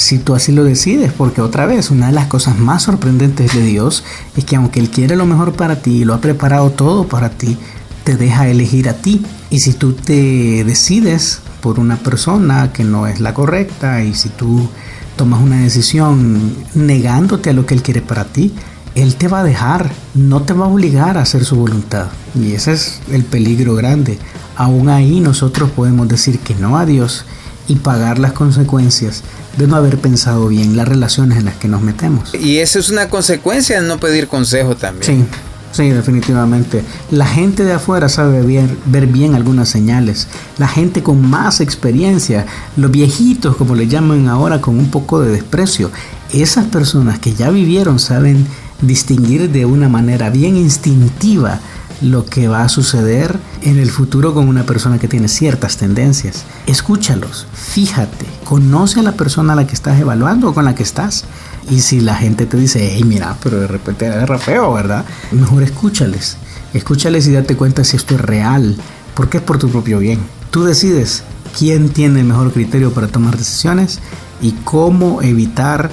si 0.00 0.18
tú 0.18 0.34
así 0.34 0.52
lo 0.52 0.64
decides, 0.64 1.12
porque 1.12 1.42
otra 1.42 1.66
vez, 1.66 1.90
una 1.90 2.06
de 2.06 2.12
las 2.12 2.26
cosas 2.26 2.58
más 2.58 2.84
sorprendentes 2.84 3.52
de 3.54 3.62
Dios 3.62 4.02
es 4.36 4.44
que 4.44 4.56
aunque 4.56 4.80
Él 4.80 4.90
quiere 4.90 5.14
lo 5.14 5.26
mejor 5.26 5.52
para 5.52 5.82
ti 5.82 5.98
y 5.98 6.04
lo 6.04 6.14
ha 6.14 6.20
preparado 6.20 6.70
todo 6.70 7.06
para 7.06 7.28
ti, 7.28 7.58
te 8.04 8.16
deja 8.16 8.48
elegir 8.48 8.88
a 8.88 8.94
ti. 8.94 9.22
Y 9.50 9.60
si 9.60 9.74
tú 9.74 9.92
te 9.92 10.64
decides 10.64 11.40
por 11.60 11.78
una 11.78 11.96
persona 11.96 12.72
que 12.72 12.82
no 12.82 13.06
es 13.06 13.20
la 13.20 13.34
correcta 13.34 14.02
y 14.02 14.14
si 14.14 14.30
tú 14.30 14.68
tomas 15.16 15.42
una 15.42 15.60
decisión 15.60 16.54
negándote 16.74 17.50
a 17.50 17.52
lo 17.52 17.66
que 17.66 17.74
Él 17.74 17.82
quiere 17.82 18.00
para 18.00 18.24
ti, 18.24 18.54
Él 18.94 19.16
te 19.16 19.28
va 19.28 19.40
a 19.40 19.44
dejar, 19.44 19.90
no 20.14 20.42
te 20.42 20.54
va 20.54 20.64
a 20.64 20.68
obligar 20.70 21.18
a 21.18 21.22
hacer 21.22 21.44
su 21.44 21.56
voluntad. 21.56 22.06
Y 22.34 22.52
ese 22.52 22.72
es 22.72 23.00
el 23.10 23.24
peligro 23.24 23.74
grande. 23.74 24.18
Aún 24.56 24.88
ahí 24.88 25.20
nosotros 25.20 25.70
podemos 25.70 26.08
decir 26.08 26.38
que 26.38 26.54
no 26.54 26.78
a 26.78 26.86
Dios 26.86 27.26
y 27.70 27.76
pagar 27.76 28.18
las 28.18 28.32
consecuencias 28.32 29.22
de 29.56 29.68
no 29.68 29.76
haber 29.76 29.98
pensado 29.98 30.48
bien 30.48 30.76
las 30.76 30.88
relaciones 30.88 31.38
en 31.38 31.44
las 31.44 31.54
que 31.54 31.68
nos 31.68 31.82
metemos. 31.82 32.34
Y 32.34 32.58
eso 32.58 32.80
es 32.80 32.90
una 32.90 33.08
consecuencia 33.08 33.80
de 33.80 33.86
no 33.86 33.98
pedir 33.98 34.26
consejo 34.26 34.76
también. 34.76 35.04
Sí, 35.04 35.24
sí, 35.70 35.90
definitivamente. 35.90 36.82
La 37.12 37.26
gente 37.26 37.62
de 37.62 37.72
afuera 37.72 38.08
sabe 38.08 38.42
bien, 38.42 38.76
ver 38.86 39.06
bien 39.06 39.36
algunas 39.36 39.68
señales. 39.68 40.26
La 40.58 40.66
gente 40.66 41.04
con 41.04 41.24
más 41.24 41.60
experiencia, 41.60 42.44
los 42.76 42.90
viejitos, 42.90 43.56
como 43.56 43.76
le 43.76 43.86
llaman 43.86 44.26
ahora, 44.26 44.60
con 44.60 44.76
un 44.76 44.90
poco 44.90 45.20
de 45.20 45.30
desprecio, 45.30 45.92
esas 46.32 46.66
personas 46.66 47.20
que 47.20 47.34
ya 47.34 47.50
vivieron 47.50 48.00
saben 48.00 48.48
distinguir 48.82 49.50
de 49.50 49.64
una 49.64 49.88
manera 49.88 50.30
bien 50.30 50.56
instintiva 50.56 51.60
lo 52.00 52.24
que 52.24 52.48
va 52.48 52.62
a 52.62 52.68
suceder 52.68 53.38
en 53.62 53.78
el 53.78 53.90
futuro 53.90 54.32
con 54.32 54.48
una 54.48 54.64
persona 54.64 54.98
que 54.98 55.08
tiene 55.08 55.28
ciertas 55.28 55.76
tendencias. 55.76 56.44
Escúchalos, 56.66 57.46
fíjate, 57.52 58.26
conoce 58.44 59.00
a 59.00 59.02
la 59.02 59.12
persona 59.12 59.52
a 59.52 59.56
la 59.56 59.66
que 59.66 59.74
estás 59.74 60.00
evaluando 60.00 60.48
o 60.48 60.54
con 60.54 60.64
la 60.64 60.74
que 60.74 60.82
estás. 60.82 61.24
Y 61.70 61.80
si 61.80 62.00
la 62.00 62.14
gente 62.14 62.46
te 62.46 62.56
dice, 62.56 62.92
hey, 62.92 63.04
mira, 63.04 63.36
pero 63.42 63.60
de 63.60 63.66
repente 63.66 64.06
agarra 64.06 64.38
feo, 64.38 64.72
¿verdad? 64.72 65.04
Mejor 65.30 65.62
escúchales. 65.62 66.36
Escúchales 66.72 67.26
y 67.26 67.32
date 67.32 67.56
cuenta 67.56 67.84
si 67.84 67.96
esto 67.96 68.14
es 68.14 68.20
real, 68.20 68.76
porque 69.14 69.38
es 69.38 69.42
por 69.42 69.58
tu 69.58 69.68
propio 69.68 69.98
bien. 69.98 70.20
Tú 70.50 70.64
decides 70.64 71.22
quién 71.58 71.90
tiene 71.90 72.20
el 72.20 72.26
mejor 72.26 72.52
criterio 72.52 72.92
para 72.92 73.08
tomar 73.08 73.36
decisiones 73.36 74.00
y 74.40 74.52
cómo 74.64 75.22
evitar 75.22 75.90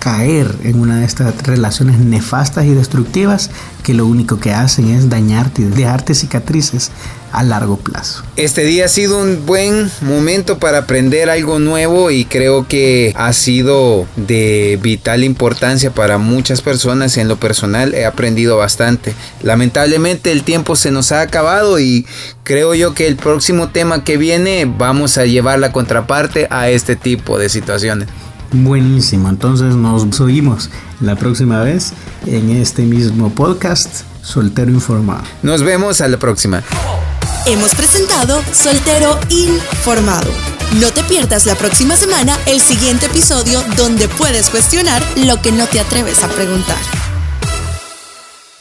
caer 0.00 0.52
en 0.64 0.80
una 0.80 0.98
de 0.98 1.04
estas 1.04 1.40
relaciones 1.42 1.98
nefastas 2.00 2.64
y 2.64 2.74
destructivas 2.74 3.50
que 3.84 3.94
lo 3.94 4.06
único 4.06 4.40
que 4.40 4.52
hacen 4.52 4.90
es 4.90 5.08
dañarte 5.08 5.62
y 5.62 5.66
dejarte 5.66 6.14
cicatrices 6.14 6.90
a 7.32 7.44
largo 7.44 7.76
plazo. 7.76 8.24
Este 8.36 8.64
día 8.64 8.86
ha 8.86 8.88
sido 8.88 9.20
un 9.20 9.46
buen 9.46 9.90
momento 10.00 10.58
para 10.58 10.78
aprender 10.78 11.30
algo 11.30 11.58
nuevo 11.58 12.10
y 12.10 12.24
creo 12.24 12.66
que 12.66 13.12
ha 13.16 13.32
sido 13.32 14.06
de 14.16 14.78
vital 14.82 15.22
importancia 15.22 15.92
para 15.92 16.18
muchas 16.18 16.60
personas. 16.60 17.16
En 17.16 17.28
lo 17.28 17.36
personal 17.36 17.94
he 17.94 18.04
aprendido 18.04 18.56
bastante. 18.56 19.14
Lamentablemente 19.42 20.32
el 20.32 20.42
tiempo 20.42 20.76
se 20.76 20.90
nos 20.90 21.12
ha 21.12 21.20
acabado 21.20 21.78
y 21.78 22.06
creo 22.42 22.74
yo 22.74 22.94
que 22.94 23.06
el 23.06 23.16
próximo 23.16 23.68
tema 23.68 24.02
que 24.02 24.16
viene 24.16 24.64
vamos 24.66 25.18
a 25.18 25.26
llevar 25.26 25.58
la 25.58 25.72
contraparte 25.72 26.48
a 26.50 26.68
este 26.70 26.96
tipo 26.96 27.38
de 27.38 27.48
situaciones. 27.48 28.08
Buenísimo, 28.52 29.28
entonces 29.28 29.76
nos 29.76 30.20
oímos 30.20 30.70
la 31.00 31.14
próxima 31.14 31.60
vez 31.60 31.92
en 32.26 32.50
este 32.50 32.82
mismo 32.82 33.30
podcast, 33.30 34.02
Soltero 34.22 34.70
Informado. 34.72 35.22
Nos 35.42 35.62
vemos 35.62 36.00
a 36.00 36.08
la 36.08 36.18
próxima. 36.18 36.62
Hemos 37.46 37.74
presentado 37.76 38.42
Soltero 38.52 39.18
Informado. 39.28 40.30
No 40.80 40.90
te 40.92 41.04
pierdas 41.04 41.46
la 41.46 41.54
próxima 41.54 41.96
semana 41.96 42.36
el 42.46 42.60
siguiente 42.60 43.06
episodio 43.06 43.62
donde 43.76 44.08
puedes 44.08 44.50
cuestionar 44.50 45.02
lo 45.16 45.40
que 45.40 45.52
no 45.52 45.66
te 45.66 45.80
atreves 45.80 46.22
a 46.24 46.28
preguntar. 46.28 47.09